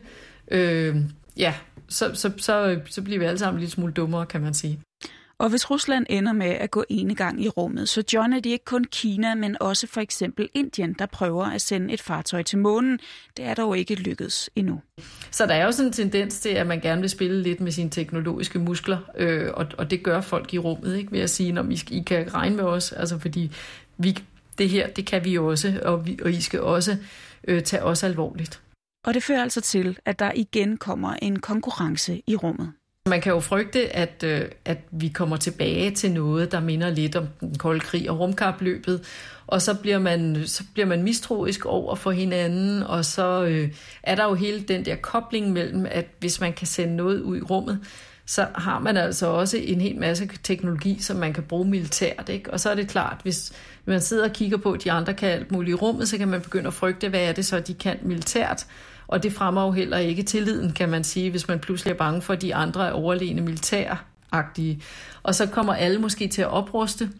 øh, 0.51 0.97
ja, 1.37 1.55
så, 1.89 2.15
så, 2.15 2.33
så, 2.39 2.81
så 2.87 3.03
bliver 3.03 3.19
vi 3.19 3.25
alle 3.25 3.39
sammen 3.39 3.61
lidt 3.61 3.73
smule 3.73 3.93
dummere, 3.93 4.27
kan 4.27 4.41
man 4.41 4.55
sige. 4.55 4.81
Og 5.43 5.49
hvis 5.49 5.71
Rusland 5.71 6.07
ender 6.11 6.33
med 6.33 6.47
at 6.47 6.71
gå 6.71 6.85
gang 7.17 7.45
i 7.45 7.49
rummet, 7.49 7.89
så 7.89 8.05
John 8.13 8.33
er 8.33 8.41
det 8.41 8.51
ikke 8.51 8.65
kun 8.65 8.85
Kina, 8.85 9.35
men 9.35 9.57
også 9.61 9.87
for 9.87 10.01
eksempel 10.01 10.49
Indien, 10.55 10.93
der 10.99 11.07
prøver 11.07 11.45
at 11.45 11.61
sende 11.61 11.95
et 11.95 12.03
fartøj 12.03 12.43
til 12.43 12.59
månen. 12.59 12.99
Det 13.37 13.45
er 13.45 13.55
dog 13.55 13.79
ikke 13.79 13.95
lykkedes 13.95 14.51
endnu. 14.57 14.81
Så 15.31 15.47
der 15.47 15.55
er 15.55 15.65
jo 15.65 15.73
sådan 15.73 15.87
en 15.87 15.93
tendens 15.93 16.41
til, 16.41 16.49
at 16.49 16.67
man 16.67 16.81
gerne 16.81 17.01
vil 17.01 17.11
spille 17.11 17.43
lidt 17.43 17.61
med 17.61 17.73
sine 17.73 17.91
teknologiske 17.91 18.59
muskler, 18.59 18.99
øh, 19.17 19.51
og, 19.55 19.67
og 19.79 19.91
det 19.91 20.03
gør 20.03 20.21
folk 20.21 20.55
i 20.55 20.59
rummet, 20.59 20.97
ikke? 20.97 21.13
ved 21.13 21.21
at 21.21 21.31
sige, 21.31 21.53
når 21.53 21.63
I, 21.71 21.81
I 21.91 22.03
kan 22.07 22.35
regne 22.35 22.57
med 22.57 22.65
os, 22.65 22.93
altså 22.93 23.19
fordi 23.19 23.51
vi, 23.99 24.19
det 24.63 24.71
her, 24.71 24.89
det 24.89 25.07
kan 25.07 25.25
vi 25.25 25.39
også, 25.39 25.81
og, 25.85 26.07
vi, 26.07 26.19
og 26.23 26.31
I 26.31 26.41
skal 26.41 26.61
også 26.61 26.97
øh, 27.49 27.63
tage 27.63 27.83
os 27.83 28.03
alvorligt. 28.03 28.61
Og 29.07 29.15
det 29.15 29.23
fører 29.23 29.43
altså 29.43 29.61
til, 29.61 29.99
at 30.05 30.19
der 30.19 30.33
igen 30.35 30.77
kommer 30.77 31.15
en 31.23 31.39
konkurrence 31.39 32.23
i 32.27 32.37
rummet. 32.37 32.73
Man 33.07 33.21
kan 33.21 33.33
jo 33.33 33.41
frygte, 33.41 33.97
at, 33.97 34.25
øh, 34.27 34.45
at 34.65 34.79
vi 34.91 35.09
kommer 35.09 35.37
tilbage 35.37 35.91
til 35.91 36.13
noget, 36.13 36.53
der 36.53 36.61
minder 36.61 36.91
lidt 36.91 37.17
om 37.17 37.27
den 37.41 37.59
kolde 37.59 37.81
krig 37.81 38.11
og 38.11 38.19
rumkapløbet, 38.19 39.03
og 39.47 39.63
så 39.63 39.75
bliver 39.75 39.99
man, 39.99 40.43
så 40.47 40.65
bliver 40.75 40.87
man 40.87 41.03
mistroisk 41.03 41.67
over 41.67 41.95
for 41.95 42.11
hinanden, 42.11 42.83
og 42.83 43.05
så 43.05 43.45
øh, 43.45 43.73
er 44.03 44.15
der 44.15 44.25
jo 44.25 44.35
hele 44.35 44.61
den 44.61 44.85
der 44.85 44.97
kobling 44.97 45.53
mellem, 45.53 45.87
at 45.91 46.07
hvis 46.19 46.41
man 46.41 46.53
kan 46.53 46.67
sende 46.67 46.97
noget 46.97 47.21
ud 47.21 47.37
i 47.37 47.43
rummet, 47.43 47.81
så 48.27 48.47
har 48.55 48.79
man 48.79 48.97
altså 48.97 49.27
også 49.27 49.57
en 49.57 49.81
hel 49.81 49.99
masse 49.99 50.31
teknologi, 50.43 50.97
som 51.01 51.17
man 51.17 51.33
kan 51.33 51.43
bruge 51.43 51.69
militært. 51.69 52.29
Ikke? 52.29 52.51
Og 52.51 52.61
så 52.61 52.71
er 52.71 52.75
det 52.75 52.89
klart, 52.89 53.21
hvis 53.23 53.53
man 53.85 54.01
sidder 54.01 54.25
og 54.25 54.33
kigger 54.33 54.57
på, 54.57 54.73
at 54.73 54.85
de 54.85 54.93
andre 54.93 55.15
kan 55.15 55.29
alt 55.29 55.53
muligt 55.53 55.71
i 55.71 55.75
rummet, 55.75 56.09
så 56.09 56.19
kan 56.19 56.29
man 56.29 56.41
begynde 56.41 56.67
at 56.67 56.75
frygte, 56.75 57.09
hvad 57.09 57.21
er 57.21 57.33
det 57.33 57.47
så, 57.47 57.61
de 57.61 57.75
kan 57.75 57.99
militært. 58.03 58.67
Og 59.07 59.23
det 59.23 59.33
fremmer 59.33 59.65
jo 59.65 59.71
heller 59.71 59.99
ikke 59.99 60.23
tilliden, 60.23 60.73
kan 60.73 60.89
man 60.89 61.05
sige, 61.05 61.31
hvis 61.31 61.49
man 61.49 61.59
pludselig 61.59 61.93
er 61.93 61.97
bange 61.97 62.23
for, 62.23 62.33
at 62.33 62.43
de 62.43 62.55
andre 62.55 62.89
er 62.89 62.93
overlegne 62.93 63.41
militæragtige. 63.41 64.83
Og 65.23 65.35
så 65.35 65.47
kommer 65.47 65.75
alle 65.75 65.99
måske 65.99 66.29
til 66.29 66.43
at 66.43 66.49
opruste, 66.49 67.11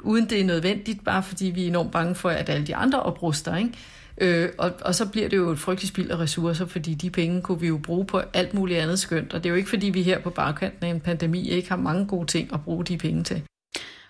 uden 0.00 0.30
det 0.30 0.40
er 0.40 0.44
nødvendigt, 0.44 1.04
bare 1.04 1.22
fordi 1.22 1.46
vi 1.46 1.62
er 1.62 1.66
enormt 1.66 1.92
bange 1.92 2.14
for, 2.14 2.30
at 2.30 2.48
alle 2.48 2.66
de 2.66 2.76
andre 2.76 3.02
opruster. 3.02 3.56
Ikke? 3.56 3.72
Øh, 4.18 4.48
og, 4.58 4.72
og 4.80 4.94
så 4.94 5.08
bliver 5.08 5.28
det 5.28 5.36
jo 5.36 5.50
et 5.50 5.58
frygteligt 5.58 5.92
spild 5.92 6.10
af 6.10 6.18
ressourcer, 6.18 6.66
fordi 6.66 6.94
de 6.94 7.10
penge 7.10 7.42
kunne 7.42 7.60
vi 7.60 7.66
jo 7.66 7.78
bruge 7.78 8.04
på 8.04 8.20
alt 8.32 8.54
muligt 8.54 8.80
andet 8.80 8.98
skønt. 8.98 9.34
Og 9.34 9.44
det 9.44 9.48
er 9.48 9.50
jo 9.50 9.56
ikke, 9.56 9.70
fordi 9.70 9.86
vi 9.86 10.02
her 10.02 10.20
på 10.20 10.30
bagkanten 10.30 10.86
af 10.86 10.90
en 10.90 11.00
pandemi 11.00 11.48
ikke 11.48 11.68
har 11.68 11.76
mange 11.76 12.06
gode 12.06 12.26
ting 12.26 12.52
at 12.52 12.64
bruge 12.64 12.84
de 12.84 12.98
penge 12.98 13.24
til. 13.24 13.42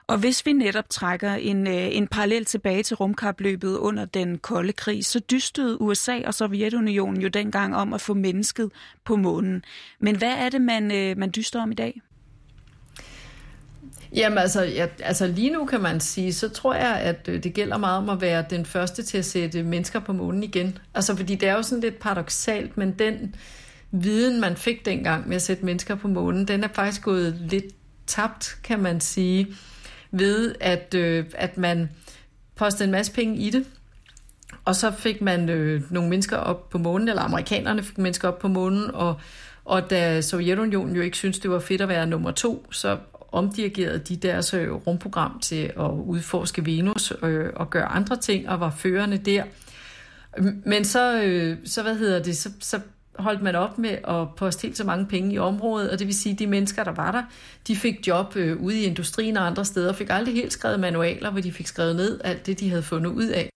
Og 0.07 0.19
hvis 0.19 0.47
vi 0.47 0.53
netop 0.53 0.89
trækker 0.91 1.33
en, 1.35 1.67
øh, 1.67 1.97
en 1.97 2.07
parallel 2.07 2.45
tilbage 2.45 2.83
til 2.83 2.97
rumkapløbet 2.97 3.77
under 3.77 4.05
den 4.05 4.39
kolde 4.39 4.73
krig, 4.73 5.05
så 5.05 5.19
dystede 5.19 5.81
USA 5.81 6.21
og 6.27 6.35
Sovjetunionen 6.35 7.23
jo 7.23 7.29
dengang 7.29 7.77
om 7.77 7.93
at 7.93 8.01
få 8.01 8.15
mennesket 8.15 8.71
på 9.05 9.17
månen. 9.17 9.65
Men 9.99 10.17
hvad 10.17 10.33
er 10.33 10.49
det, 10.49 10.61
man, 10.61 10.93
øh, 10.93 11.19
man 11.19 11.33
dyster 11.37 11.63
om 11.63 11.73
i 11.73 11.75
dag? 11.75 12.01
Jamen 14.15 14.39
altså, 14.39 14.63
ja, 14.63 14.87
altså 15.03 15.27
lige 15.27 15.51
nu 15.51 15.65
kan 15.65 15.81
man 15.81 16.01
sige, 16.01 16.33
så 16.33 16.49
tror 16.49 16.75
jeg, 16.75 16.97
at 16.97 17.29
øh, 17.29 17.43
det 17.43 17.55
gælder 17.55 17.77
meget 17.77 17.99
om 17.99 18.09
at 18.09 18.21
være 18.21 18.45
den 18.51 18.67
første 18.67 19.03
til 19.03 19.19
at 19.19 19.25
sætte 19.25 19.63
mennesker 19.63 20.01
på 20.01 20.13
månen 20.13 20.43
igen. 20.43 20.79
Altså 20.95 21.17
fordi 21.17 21.35
det 21.35 21.49
er 21.49 21.53
jo 21.55 21.63
sådan 21.63 21.83
lidt 21.83 21.99
paradoxalt, 21.99 22.77
men 22.77 22.93
den 22.93 23.35
viden, 23.91 24.41
man 24.41 24.57
fik 24.57 24.85
dengang 24.85 25.29
med 25.29 25.37
at 25.37 25.43
sætte 25.43 25.65
mennesker 25.65 25.95
på 25.95 26.09
månen, 26.09 26.49
den 26.49 26.65
er 26.65 26.69
faktisk 26.75 27.03
gået 27.03 27.35
lidt 27.41 27.65
tabt, 28.07 28.59
kan 28.65 28.81
man 28.81 29.01
sige, 29.01 29.47
ved 30.13 30.55
at, 30.61 30.95
øh, 30.95 31.25
at 31.35 31.59
man 31.59 31.91
postede 32.57 32.85
en 32.85 32.93
masse 32.93 33.13
penge 33.13 33.37
i 33.37 33.51
det, 33.51 33.67
og 34.65 34.77
så 34.77 34.91
fik 34.91 35.21
man 35.21 35.49
øh, 35.49 35.83
nogle 35.91 36.11
mennesker 36.11 36.37
op 36.37 36.71
på 36.71 36.79
månen, 36.79 37.09
eller 37.09 37.23
amerikanerne 37.23 37.83
fik 37.83 37.99
mennesker 37.99 38.29
op 38.29 38.39
på 38.39 38.49
månen, 38.49 38.91
og, 38.91 39.21
og 39.65 39.91
da 39.91 40.21
Sovjetunionen 40.21 40.97
jo 40.97 41.03
ikke 41.03 41.17
syntes, 41.17 41.39
det 41.39 41.51
var 41.51 41.59
fedt 41.59 41.81
at 41.81 41.89
være 41.89 42.07
nummer 42.07 42.31
to, 42.31 42.67
så 42.71 42.99
omdirigerede 43.33 43.99
de 43.99 44.17
deres 44.17 44.55
øh, 44.55 44.73
rumprogram 44.73 45.39
til 45.41 45.73
at 45.81 45.91
udforske 46.05 46.67
Venus 46.67 47.13
øh, 47.23 47.51
og 47.57 47.71
gøre 47.71 47.85
andre 47.85 48.17
ting, 48.17 48.49
og 48.49 48.61
var 48.61 48.71
førende 48.71 49.19
der. 49.19 49.45
Men 50.65 50.85
så, 50.85 51.23
øh, 51.23 51.57
så 51.65 51.83
hvad 51.83 51.95
hedder 51.95 52.23
det, 52.23 52.37
så, 52.37 52.51
så 52.61 52.81
holdt 53.19 53.43
man 53.43 53.55
op 53.55 53.79
med 53.79 53.91
at 53.91 54.35
poste 54.37 54.63
helt 54.63 54.77
så 54.77 54.85
mange 54.85 55.07
penge 55.07 55.35
i 55.35 55.39
området, 55.39 55.91
og 55.91 55.99
det 55.99 56.07
vil 56.07 56.15
sige, 56.15 56.33
at 56.33 56.39
de 56.39 56.47
mennesker, 56.47 56.85
der 56.85 56.93
var 56.93 57.13
der, 57.13 57.23
de 57.67 57.77
fik 57.77 58.07
job 58.07 58.37
øh, 58.37 58.63
ude 58.63 58.81
i 58.81 58.85
industrien 58.85 59.37
og 59.37 59.47
andre 59.47 59.65
steder, 59.65 59.93
fik 59.93 60.11
aldrig 60.11 60.35
helt 60.35 60.53
skrevet 60.53 60.81
manualer, 60.81 61.31
hvor 61.31 61.41
de 61.41 61.53
fik 61.53 61.67
skrevet 61.67 61.97
ned 61.97 62.21
alt 62.25 62.47
det, 62.47 62.61
de 62.61 62.69
havde 62.69 62.83
fundet 62.83 63.11
ud 63.11 63.27
af. 63.27 63.49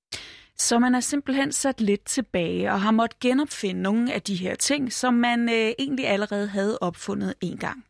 Så 0.58 0.78
man 0.78 0.94
er 0.94 1.00
simpelthen 1.00 1.52
sat 1.52 1.80
lidt 1.80 2.04
tilbage 2.04 2.72
og 2.72 2.80
har 2.80 2.90
måttet 2.90 3.20
genopfinde 3.20 3.82
nogle 3.82 4.12
af 4.12 4.22
de 4.22 4.34
her 4.34 4.54
ting, 4.54 4.92
som 4.92 5.14
man 5.14 5.48
øh, 5.48 5.72
egentlig 5.78 6.08
allerede 6.08 6.46
havde 6.46 6.78
opfundet 6.80 7.34
en 7.40 7.56
gang. 7.56 7.84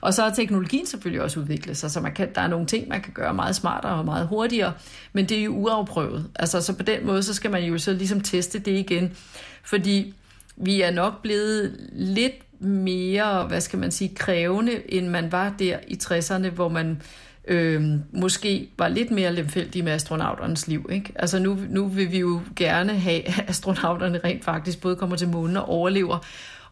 Og 0.00 0.14
så 0.14 0.22
har 0.22 0.30
teknologien 0.30 0.86
selvfølgelig 0.86 1.22
også 1.22 1.40
udviklet 1.40 1.76
sig, 1.76 1.90
så 1.90 2.00
man 2.00 2.14
kan, 2.14 2.34
der 2.34 2.40
er 2.40 2.48
nogle 2.48 2.66
ting, 2.66 2.88
man 2.88 3.00
kan 3.00 3.12
gøre 3.12 3.34
meget 3.34 3.56
smartere 3.56 3.92
og 3.92 4.04
meget 4.04 4.26
hurtigere, 4.26 4.72
men 5.12 5.28
det 5.28 5.38
er 5.38 5.42
jo 5.42 5.54
uafprøvet. 5.54 6.30
Altså, 6.34 6.60
så 6.60 6.76
på 6.76 6.82
den 6.82 7.06
måde, 7.06 7.22
så 7.22 7.34
skal 7.34 7.50
man 7.50 7.64
jo 7.64 7.78
så 7.78 7.92
ligesom 7.92 8.20
teste 8.20 8.58
det 8.58 8.72
igen, 8.72 9.16
fordi 9.64 10.14
vi 10.60 10.80
er 10.80 10.90
nok 10.90 11.22
blevet 11.22 11.76
lidt 11.92 12.62
mere, 12.62 13.46
hvad 13.46 13.60
skal 13.60 13.78
man 13.78 13.90
sige, 13.90 14.14
krævende, 14.14 14.92
end 14.94 15.08
man 15.08 15.32
var 15.32 15.54
der 15.58 15.78
i 15.86 15.98
60'erne, 16.02 16.48
hvor 16.48 16.68
man 16.68 17.02
øh, 17.48 17.82
måske 18.12 18.68
var 18.78 18.88
lidt 18.88 19.10
mere 19.10 19.34
lemfældig 19.34 19.84
med 19.84 19.92
astronauternes 19.92 20.68
liv. 20.68 20.88
Ikke? 20.92 21.12
Altså 21.14 21.38
nu, 21.38 21.58
nu 21.68 21.88
vil 21.88 22.12
vi 22.12 22.18
jo 22.18 22.40
gerne 22.56 22.92
have, 22.92 23.28
at 23.28 23.44
astronauterne 23.48 24.20
rent 24.24 24.44
faktisk 24.44 24.80
både 24.80 24.96
kommer 24.96 25.16
til 25.16 25.28
månen 25.28 25.56
og 25.56 25.68
overlever, 25.68 26.18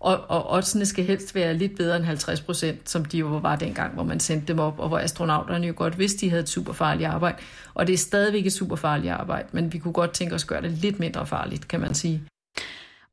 og, 0.00 0.30
og 0.30 0.52
oddsene 0.52 0.86
skal 0.86 1.04
helst 1.04 1.34
være 1.34 1.54
lidt 1.54 1.76
bedre 1.76 1.96
end 1.96 2.04
50 2.04 2.40
procent, 2.40 2.90
som 2.90 3.04
de 3.04 3.18
jo 3.18 3.26
var 3.26 3.56
dengang, 3.56 3.94
hvor 3.94 4.02
man 4.02 4.20
sendte 4.20 4.48
dem 4.48 4.58
op, 4.58 4.78
og 4.78 4.88
hvor 4.88 4.98
astronauterne 4.98 5.66
jo 5.66 5.74
godt 5.76 5.98
vidste, 5.98 6.20
de 6.20 6.30
havde 6.30 6.42
et 6.42 6.48
super 6.48 6.72
farligt 6.72 7.08
arbejde. 7.08 7.36
Og 7.74 7.86
det 7.86 7.92
er 7.92 7.98
stadigvæk 7.98 8.46
et 8.46 8.52
super 8.52 8.76
farligt 8.76 9.12
arbejde, 9.12 9.48
men 9.52 9.72
vi 9.72 9.78
kunne 9.78 9.92
godt 9.92 10.10
tænke 10.10 10.34
os 10.34 10.42
at 10.42 10.48
gøre 10.48 10.62
det 10.62 10.70
lidt 10.70 10.98
mindre 10.98 11.26
farligt, 11.26 11.68
kan 11.68 11.80
man 11.80 11.94
sige. 11.94 12.22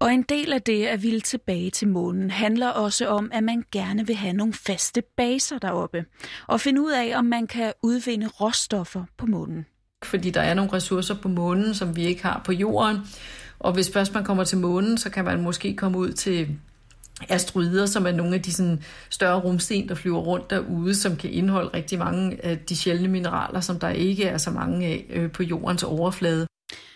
Og 0.03 0.13
en 0.13 0.21
del 0.21 0.53
af 0.53 0.61
det 0.61 0.85
at 0.85 1.03
ville 1.03 1.21
tilbage 1.21 1.69
til 1.69 1.87
månen 1.87 2.31
handler 2.31 2.69
også 2.69 3.07
om, 3.07 3.31
at 3.33 3.43
man 3.43 3.63
gerne 3.71 4.07
vil 4.07 4.15
have 4.15 4.33
nogle 4.33 4.53
faste 4.53 5.03
baser 5.17 5.57
deroppe, 5.57 6.05
og 6.47 6.61
finde 6.61 6.81
ud 6.81 6.91
af, 6.91 7.17
om 7.17 7.25
man 7.25 7.47
kan 7.47 7.73
udvinde 7.83 8.27
råstoffer 8.27 9.03
på 9.17 9.25
månen. 9.25 9.65
Fordi 10.03 10.29
der 10.29 10.41
er 10.41 10.53
nogle 10.53 10.73
ressourcer 10.73 11.15
på 11.15 11.27
månen, 11.27 11.73
som 11.73 11.95
vi 11.95 12.05
ikke 12.05 12.23
har 12.23 12.41
på 12.45 12.51
jorden, 12.51 12.97
og 13.59 13.73
hvis 13.73 13.91
først 13.93 14.13
man 14.13 14.23
kommer 14.23 14.43
til 14.43 14.57
månen, 14.57 14.97
så 14.97 15.09
kan 15.09 15.25
man 15.25 15.41
måske 15.41 15.75
komme 15.75 15.97
ud 15.97 16.11
til 16.11 16.47
asteroider, 17.29 17.85
som 17.85 18.07
er 18.07 18.11
nogle 18.11 18.35
af 18.35 18.41
de 18.41 18.53
sådan, 18.53 18.83
større 19.09 19.39
rumsten, 19.39 19.89
der 19.89 19.95
flyver 19.95 20.19
rundt 20.19 20.49
derude, 20.49 20.95
som 20.95 21.15
kan 21.15 21.29
indeholde 21.29 21.69
rigtig 21.73 21.99
mange 21.99 22.45
af 22.45 22.59
de 22.59 22.75
sjældne 22.75 23.07
mineraler, 23.07 23.59
som 23.59 23.79
der 23.79 23.89
ikke 23.89 24.23
er 24.23 24.37
så 24.37 24.51
mange 24.51 24.87
af 24.87 25.05
øh, 25.09 25.31
på 25.31 25.43
jordens 25.43 25.83
overflade. 25.83 26.47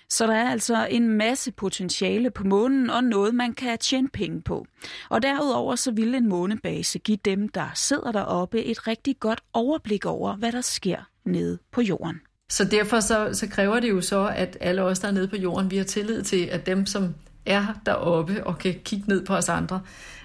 Så 0.09 0.27
der 0.27 0.33
er 0.33 0.49
altså 0.49 0.87
en 0.89 1.07
masse 1.07 1.51
potentiale 1.51 2.31
på 2.31 2.43
månen 2.43 2.89
og 2.89 3.03
noget, 3.03 3.35
man 3.35 3.53
kan 3.53 3.77
tjene 3.77 4.09
penge 4.09 4.41
på. 4.41 4.65
Og 5.09 5.21
derudover 5.21 5.75
så 5.75 5.91
vil 5.91 6.15
en 6.15 6.29
månebase 6.29 6.99
give 6.99 7.17
dem, 7.25 7.49
der 7.49 7.67
sidder 7.75 8.11
deroppe, 8.11 8.63
et 8.63 8.87
rigtig 8.87 9.19
godt 9.19 9.41
overblik 9.53 10.05
over, 10.05 10.35
hvad 10.35 10.51
der 10.51 10.61
sker 10.61 11.09
nede 11.25 11.59
på 11.71 11.81
jorden. 11.81 12.21
Så 12.49 12.65
derfor 12.65 12.99
så, 12.99 13.29
så 13.33 13.47
kræver 13.47 13.79
det 13.79 13.89
jo 13.89 14.01
så, 14.01 14.31
at 14.35 14.57
alle 14.61 14.83
os, 14.83 14.99
der 14.99 15.07
er 15.07 15.11
nede 15.11 15.27
på 15.27 15.35
jorden, 15.35 15.71
vi 15.71 15.77
har 15.77 15.83
tillid 15.83 16.23
til, 16.23 16.45
at 16.45 16.65
dem, 16.65 16.85
som 16.85 17.15
er 17.45 17.65
deroppe 17.85 18.47
og 18.47 18.57
kan 18.57 18.75
kigge 18.83 19.07
ned 19.07 19.25
på 19.25 19.35
os 19.35 19.49
andre, 19.49 19.81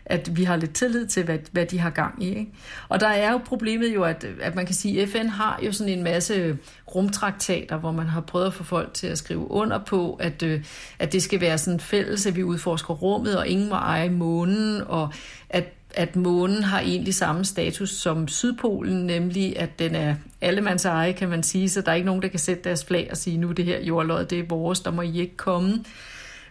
at 0.06 0.36
vi 0.36 0.44
har 0.44 0.56
lidt 0.56 0.74
tillid 0.74 1.06
til, 1.06 1.24
hvad, 1.24 1.38
hvad 1.52 1.66
de 1.66 1.78
har 1.78 1.90
gang 1.90 2.22
i. 2.22 2.28
Ikke? 2.28 2.52
Og 2.88 3.00
der 3.00 3.08
er 3.08 3.32
jo 3.32 3.38
problemet 3.38 3.94
jo, 3.94 4.02
at, 4.02 4.26
at 4.40 4.54
man 4.54 4.66
kan 4.66 4.74
sige, 4.74 5.02
at 5.02 5.08
FN 5.08 5.28
har 5.28 5.60
jo 5.66 5.72
sådan 5.72 5.92
en 5.92 6.04
masse 6.04 6.58
rumtraktater, 6.94 7.76
hvor 7.76 7.92
man 7.92 8.06
har 8.06 8.20
prøvet 8.20 8.46
at 8.46 8.54
få 8.54 8.64
folk 8.64 8.94
til 8.94 9.06
at 9.06 9.18
skrive 9.18 9.50
under 9.50 9.78
på, 9.78 10.14
at, 10.20 10.42
øh, 10.42 10.64
at 10.98 11.12
det 11.12 11.22
skal 11.22 11.40
være 11.40 11.58
sådan 11.58 11.80
fælles, 11.80 12.26
at 12.26 12.36
vi 12.36 12.42
udforsker 12.42 12.94
rummet, 12.94 13.38
og 13.38 13.48
ingen 13.48 13.68
må 13.68 13.74
eje 13.74 14.10
månen, 14.10 14.82
og 14.86 15.12
at 15.50 15.64
at 15.94 16.16
månen 16.16 16.62
har 16.62 16.80
egentlig 16.80 17.14
samme 17.14 17.44
status 17.44 17.90
som 17.90 18.28
Sydpolen, 18.28 19.06
nemlig 19.06 19.58
at 19.58 19.78
den 19.78 19.94
er 19.94 20.14
allemands 20.40 20.84
eje, 20.84 21.12
kan 21.12 21.28
man 21.28 21.42
sige, 21.42 21.68
så 21.68 21.80
der 21.80 21.90
er 21.90 21.94
ikke 21.94 22.06
nogen, 22.06 22.22
der 22.22 22.28
kan 22.28 22.38
sætte 22.38 22.64
deres 22.64 22.84
flag 22.84 23.08
og 23.10 23.16
sige, 23.16 23.38
nu 23.38 23.52
det 23.52 23.64
her 23.64 23.80
jordlod, 23.80 24.24
det 24.24 24.38
er 24.38 24.44
vores, 24.48 24.80
der 24.80 24.90
må 24.90 25.02
I 25.02 25.20
ikke 25.20 25.36
komme. 25.36 25.84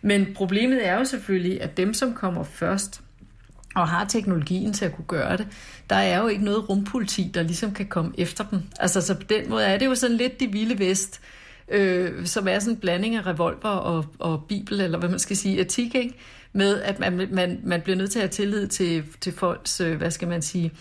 Men 0.02 0.28
problemet 0.36 0.88
er 0.88 0.98
jo 0.98 1.06
selvfølgelig, 1.06 1.62
at 1.62 1.78
dem, 1.78 1.94
som 1.94 2.14
kommer 2.14 2.44
først, 2.44 3.02
og 3.76 3.88
har 3.88 4.06
teknologien 4.06 4.74
til 4.74 4.86
at 4.86 4.96
kunne 4.96 5.06
gøre 5.08 5.38
det, 5.38 5.48
der 5.90 5.96
er 5.96 6.22
jo 6.22 6.28
ikke 6.28 6.46
noget 6.46 6.70
rumpoliti, 6.70 7.32
der 7.34 7.44
ligesom 7.44 7.74
kan 7.74 7.86
komme 7.86 8.12
efter 8.18 8.44
dem. 8.44 8.60
Altså, 8.80 9.02
så 9.02 9.16
på 9.16 9.24
den 9.30 9.50
måde 9.50 9.66
er 9.66 9.78
det 9.78 9.86
jo 9.86 9.96
sådan 9.96 10.18
lidt 10.18 10.40
det 10.40 10.54
vilde 10.54 10.80
vest, 10.80 11.22
øh, 11.68 12.26
som 12.26 12.48
er 12.48 12.60
sådan 12.60 12.74
en 12.74 12.80
blanding 12.80 13.16
af 13.16 13.26
revolver 13.26 13.70
og, 13.70 14.06
og 14.20 14.44
bibel, 14.50 14.82
eller 14.82 15.00
hvad 15.00 15.10
man 15.10 15.20
skal 15.20 15.38
sige, 15.38 15.60
etik, 15.60 15.96
ikke? 15.96 16.14
med 16.54 16.82
at 16.82 17.00
man, 17.00 17.28
man, 17.32 17.60
man 17.64 17.82
bliver 17.82 17.98
nødt 17.98 18.12
til 18.12 18.20
at 18.20 18.24
have 18.24 18.30
tillid 18.30 18.68
til, 18.68 19.04
til 19.22 19.34
folks, 19.34 19.82
øh, 19.82 19.98
hvad 19.98 20.12
skal 20.12 20.28
man 20.28 20.42
sige, 20.42 20.72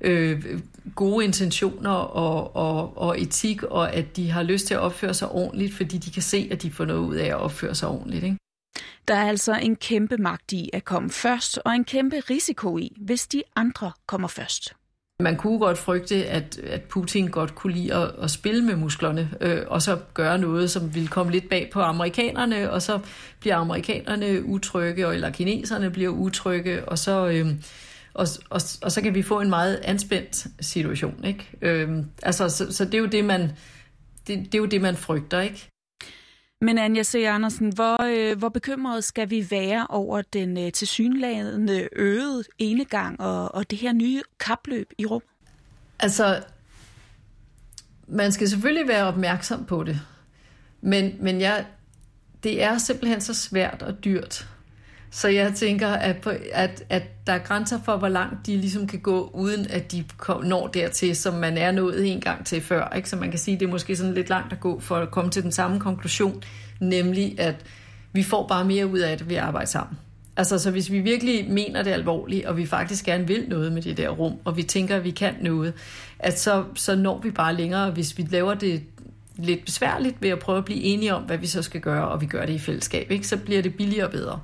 øh, 0.00 0.60
gode 0.94 1.24
intentioner 1.24 1.90
og, 1.90 2.56
og, 2.56 2.98
og 2.98 3.20
etik, 3.20 3.62
og 3.62 3.92
at 3.92 4.16
de 4.16 4.30
har 4.30 4.42
lyst 4.42 4.66
til 4.66 4.74
at 4.74 4.80
opføre 4.80 5.14
sig 5.14 5.28
ordentligt, 5.28 5.74
fordi 5.74 5.98
de 5.98 6.10
kan 6.10 6.22
se, 6.22 6.48
at 6.50 6.62
de 6.62 6.70
får 6.70 6.84
noget 6.84 7.00
ud 7.00 7.14
af 7.14 7.26
at 7.26 7.36
opføre 7.36 7.74
sig 7.74 7.88
ordentligt. 7.88 8.24
Ikke? 8.24 8.36
Der 9.08 9.14
er 9.14 9.28
altså 9.28 9.54
en 9.54 9.76
kæmpe 9.76 10.16
magt 10.16 10.52
i 10.52 10.70
at 10.72 10.84
komme 10.84 11.10
først, 11.10 11.58
og 11.64 11.74
en 11.74 11.84
kæmpe 11.84 12.20
risiko 12.30 12.78
i, 12.78 12.96
hvis 13.00 13.26
de 13.26 13.42
andre 13.56 13.92
kommer 14.06 14.28
først. 14.28 14.74
Man 15.20 15.36
kunne 15.36 15.58
godt 15.58 15.78
frygte, 15.78 16.26
at, 16.26 16.58
at 16.58 16.82
Putin 16.82 17.28
godt 17.28 17.54
kunne 17.54 17.72
lide 17.72 17.94
at, 17.94 18.10
at 18.22 18.30
spille 18.30 18.64
med 18.64 18.76
musklerne, 18.76 19.30
øh, 19.40 19.62
og 19.66 19.82
så 19.82 19.98
gøre 20.14 20.38
noget, 20.38 20.70
som 20.70 20.94
ville 20.94 21.08
komme 21.08 21.32
lidt 21.32 21.48
bag 21.48 21.70
på 21.72 21.80
amerikanerne, 21.80 22.70
og 22.70 22.82
så 22.82 22.98
bliver 23.40 23.56
amerikanerne 23.56 24.44
utrygge, 24.44 25.14
eller 25.14 25.30
kineserne 25.30 25.90
bliver 25.90 26.10
utrygge, 26.10 26.84
og 26.88 26.98
så, 26.98 27.28
øh, 27.28 27.46
og, 28.14 28.26
og, 28.50 28.60
og 28.82 28.92
så 28.92 29.00
kan 29.02 29.14
vi 29.14 29.22
få 29.22 29.40
en 29.40 29.50
meget 29.50 29.80
anspændt 29.82 30.46
situation. 30.60 31.24
Ikke? 31.24 31.50
Øh, 31.62 31.90
altså, 32.22 32.48
så, 32.48 32.72
så 32.72 32.84
det 32.84 32.94
er 32.94 32.98
jo 32.98 33.06
det, 33.06 33.24
man, 33.24 33.42
det, 34.26 34.38
det 34.38 34.54
er 34.54 34.58
jo 34.58 34.66
det, 34.66 34.80
man 34.80 34.96
frygter, 34.96 35.40
ikke? 35.40 35.71
Men 36.62 36.78
Anja 36.78 37.02
C. 37.02 37.14
Andersen, 37.14 37.72
hvor, 37.74 38.02
øh, 38.02 38.38
hvor 38.38 38.48
bekymret 38.48 39.04
skal 39.04 39.30
vi 39.30 39.50
være 39.50 39.86
over 39.88 40.22
den 40.32 40.58
øh, 40.58 40.72
tilsyneladende 40.72 41.88
øgede 41.92 42.44
enegang 42.58 43.20
og, 43.20 43.54
og 43.54 43.70
det 43.70 43.78
her 43.78 43.92
nye 43.92 44.22
kapløb 44.40 44.92
i 44.98 45.06
rum? 45.06 45.22
Altså, 45.98 46.42
man 48.08 48.32
skal 48.32 48.48
selvfølgelig 48.48 48.88
være 48.88 49.04
opmærksom 49.04 49.64
på 49.64 49.84
det, 49.84 50.00
men, 50.80 51.16
men 51.20 51.40
jeg, 51.40 51.66
det 52.42 52.62
er 52.62 52.78
simpelthen 52.78 53.20
så 53.20 53.34
svært 53.34 53.82
og 53.82 54.04
dyrt. 54.04 54.48
Så 55.14 55.28
jeg 55.28 55.52
tænker, 55.54 55.88
at, 55.88 56.16
på, 56.16 56.30
at, 56.52 56.84
at 56.88 57.26
der 57.26 57.32
er 57.32 57.38
grænser 57.38 57.78
for, 57.84 57.96
hvor 57.96 58.08
langt 58.08 58.46
de 58.46 58.56
ligesom 58.56 58.86
kan 58.86 59.00
gå, 59.00 59.30
uden 59.34 59.66
at 59.70 59.92
de 59.92 60.04
når 60.44 60.66
dertil, 60.66 61.16
som 61.16 61.34
man 61.34 61.58
er 61.58 61.72
nået 61.72 62.12
en 62.12 62.20
gang 62.20 62.46
til 62.46 62.60
før. 62.60 62.88
Ikke? 62.96 63.08
Så 63.08 63.16
man 63.16 63.30
kan 63.30 63.38
sige, 63.38 63.54
at 63.54 63.60
det 63.60 63.66
er 63.66 63.70
måske 63.70 63.96
sådan 63.96 64.14
lidt 64.14 64.28
langt 64.28 64.52
at 64.52 64.60
gå 64.60 64.80
for 64.80 64.96
at 64.96 65.10
komme 65.10 65.30
til 65.30 65.42
den 65.42 65.52
samme 65.52 65.80
konklusion, 65.80 66.42
nemlig 66.80 67.40
at 67.40 67.54
vi 68.12 68.22
får 68.22 68.46
bare 68.46 68.64
mere 68.64 68.86
ud 68.86 68.98
af 68.98 69.18
det 69.18 69.28
ved 69.28 69.36
at 69.36 69.42
arbejde 69.42 69.70
sammen. 69.70 69.98
Altså, 70.36 70.58
så 70.58 70.70
hvis 70.70 70.90
vi 70.90 71.00
virkelig 71.00 71.50
mener 71.50 71.82
det 71.82 71.90
alvorligt, 71.90 72.46
og 72.46 72.56
vi 72.56 72.66
faktisk 72.66 73.04
gerne 73.04 73.26
vil 73.26 73.44
noget 73.48 73.72
med 73.72 73.82
det 73.82 73.96
der 73.96 74.08
rum, 74.08 74.34
og 74.44 74.56
vi 74.56 74.62
tænker, 74.62 74.96
at 74.96 75.04
vi 75.04 75.10
kan 75.10 75.34
noget, 75.40 75.72
at 76.18 76.40
så, 76.40 76.64
så 76.74 76.96
når 76.96 77.18
vi 77.18 77.30
bare 77.30 77.54
længere, 77.54 77.90
hvis 77.90 78.18
vi 78.18 78.26
laver 78.30 78.54
det 78.54 78.82
lidt 79.36 79.64
besværligt 79.64 80.16
ved 80.20 80.30
at 80.30 80.38
prøve 80.38 80.58
at 80.58 80.64
blive 80.64 80.82
enige 80.82 81.14
om, 81.14 81.22
hvad 81.22 81.38
vi 81.38 81.46
så 81.46 81.62
skal 81.62 81.80
gøre, 81.80 82.08
og 82.08 82.20
vi 82.20 82.26
gør 82.26 82.46
det 82.46 82.52
i 82.52 82.58
fællesskab, 82.58 83.10
ikke? 83.10 83.26
så 83.26 83.36
bliver 83.36 83.62
det 83.62 83.74
billigere 83.74 84.06
og 84.06 84.12
bedre. 84.12 84.40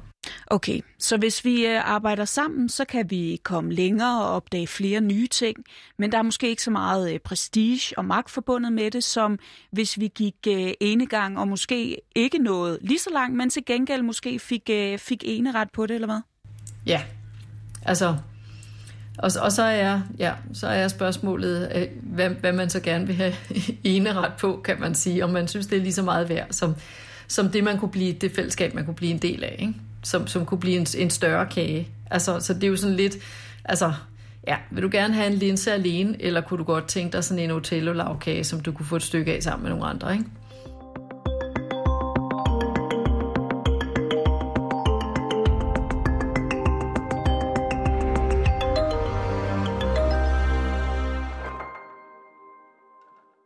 Okay, 0.46 0.80
så 0.98 1.16
hvis 1.16 1.44
vi 1.44 1.66
øh, 1.66 1.90
arbejder 1.90 2.24
sammen, 2.24 2.68
så 2.68 2.84
kan 2.84 3.10
vi 3.10 3.40
komme 3.42 3.72
længere 3.72 4.22
og 4.22 4.30
opdage 4.30 4.66
flere 4.66 5.00
nye 5.00 5.26
ting, 5.26 5.56
men 5.98 6.12
der 6.12 6.18
er 6.18 6.22
måske 6.22 6.48
ikke 6.48 6.62
så 6.62 6.70
meget 6.70 7.12
øh, 7.12 7.18
prestige 7.18 7.98
og 7.98 8.04
magt 8.04 8.30
forbundet 8.30 8.72
med 8.72 8.90
det, 8.90 9.04
som 9.04 9.38
hvis 9.70 10.00
vi 10.00 10.08
gik 10.14 10.34
øh, 10.48 10.72
ene 10.80 11.06
gang 11.06 11.38
og 11.38 11.48
måske 11.48 12.00
ikke 12.14 12.38
noget 12.38 12.78
lige 12.80 12.98
så 12.98 13.10
langt, 13.12 13.36
men 13.36 13.50
til 13.50 13.64
gengæld 13.64 14.02
måske 14.02 14.38
fik, 14.38 14.70
fik 14.98 15.24
ret 15.54 15.70
på 15.70 15.86
det, 15.86 15.94
eller 15.94 16.08
hvad? 16.08 16.20
Ja, 16.86 17.02
altså, 17.82 18.16
og, 19.18 19.30
og 19.40 19.52
så, 19.52 19.62
er, 19.62 20.00
ja, 20.18 20.32
så 20.52 20.66
er 20.66 20.88
spørgsmålet, 20.88 21.88
hvad, 22.02 22.30
hvad 22.30 22.52
man 22.52 22.70
så 22.70 22.80
gerne 22.80 23.06
vil 23.06 23.16
have 23.16 23.34
ret 24.16 24.32
på, 24.38 24.60
kan 24.64 24.80
man 24.80 24.94
sige, 24.94 25.24
om 25.24 25.30
man 25.30 25.48
synes, 25.48 25.66
det 25.66 25.78
er 25.78 25.82
lige 25.82 25.92
så 25.92 26.02
meget 26.02 26.28
værd, 26.28 26.46
som, 26.50 26.74
som 27.28 27.48
det, 27.48 27.64
man 27.64 27.78
kunne 27.78 27.90
blive, 27.90 28.12
det 28.12 28.32
fællesskab, 28.32 28.74
man 28.74 28.84
kunne 28.84 28.94
blive 28.94 29.12
en 29.12 29.18
del 29.18 29.44
af, 29.44 29.56
ikke? 29.58 29.74
Som, 30.02 30.26
som 30.26 30.46
kunne 30.46 30.60
blive 30.60 30.76
en, 30.76 30.86
en 30.98 31.10
større 31.10 31.46
kage. 31.46 31.88
Altså, 32.10 32.40
så 32.40 32.54
det 32.54 32.64
er 32.64 32.68
jo 32.68 32.76
sådan 32.76 32.96
lidt, 32.96 33.16
altså, 33.64 33.92
ja, 34.46 34.56
vil 34.70 34.82
du 34.82 34.88
gerne 34.92 35.14
have 35.14 35.26
en 35.26 35.34
linse 35.34 35.72
alene, 35.72 36.22
eller 36.22 36.40
kunne 36.40 36.58
du 36.58 36.64
godt 36.64 36.88
tænke 36.88 37.12
dig 37.12 37.24
sådan 37.24 37.44
en 37.44 37.50
Otello-lavkage, 37.50 38.44
som 38.44 38.60
du 38.60 38.72
kunne 38.72 38.86
få 38.86 38.96
et 38.96 39.02
stykke 39.02 39.34
af 39.34 39.42
sammen 39.42 39.62
med 39.62 39.70
nogle 39.70 39.86
andre, 39.86 40.12
ikke? 40.12 40.24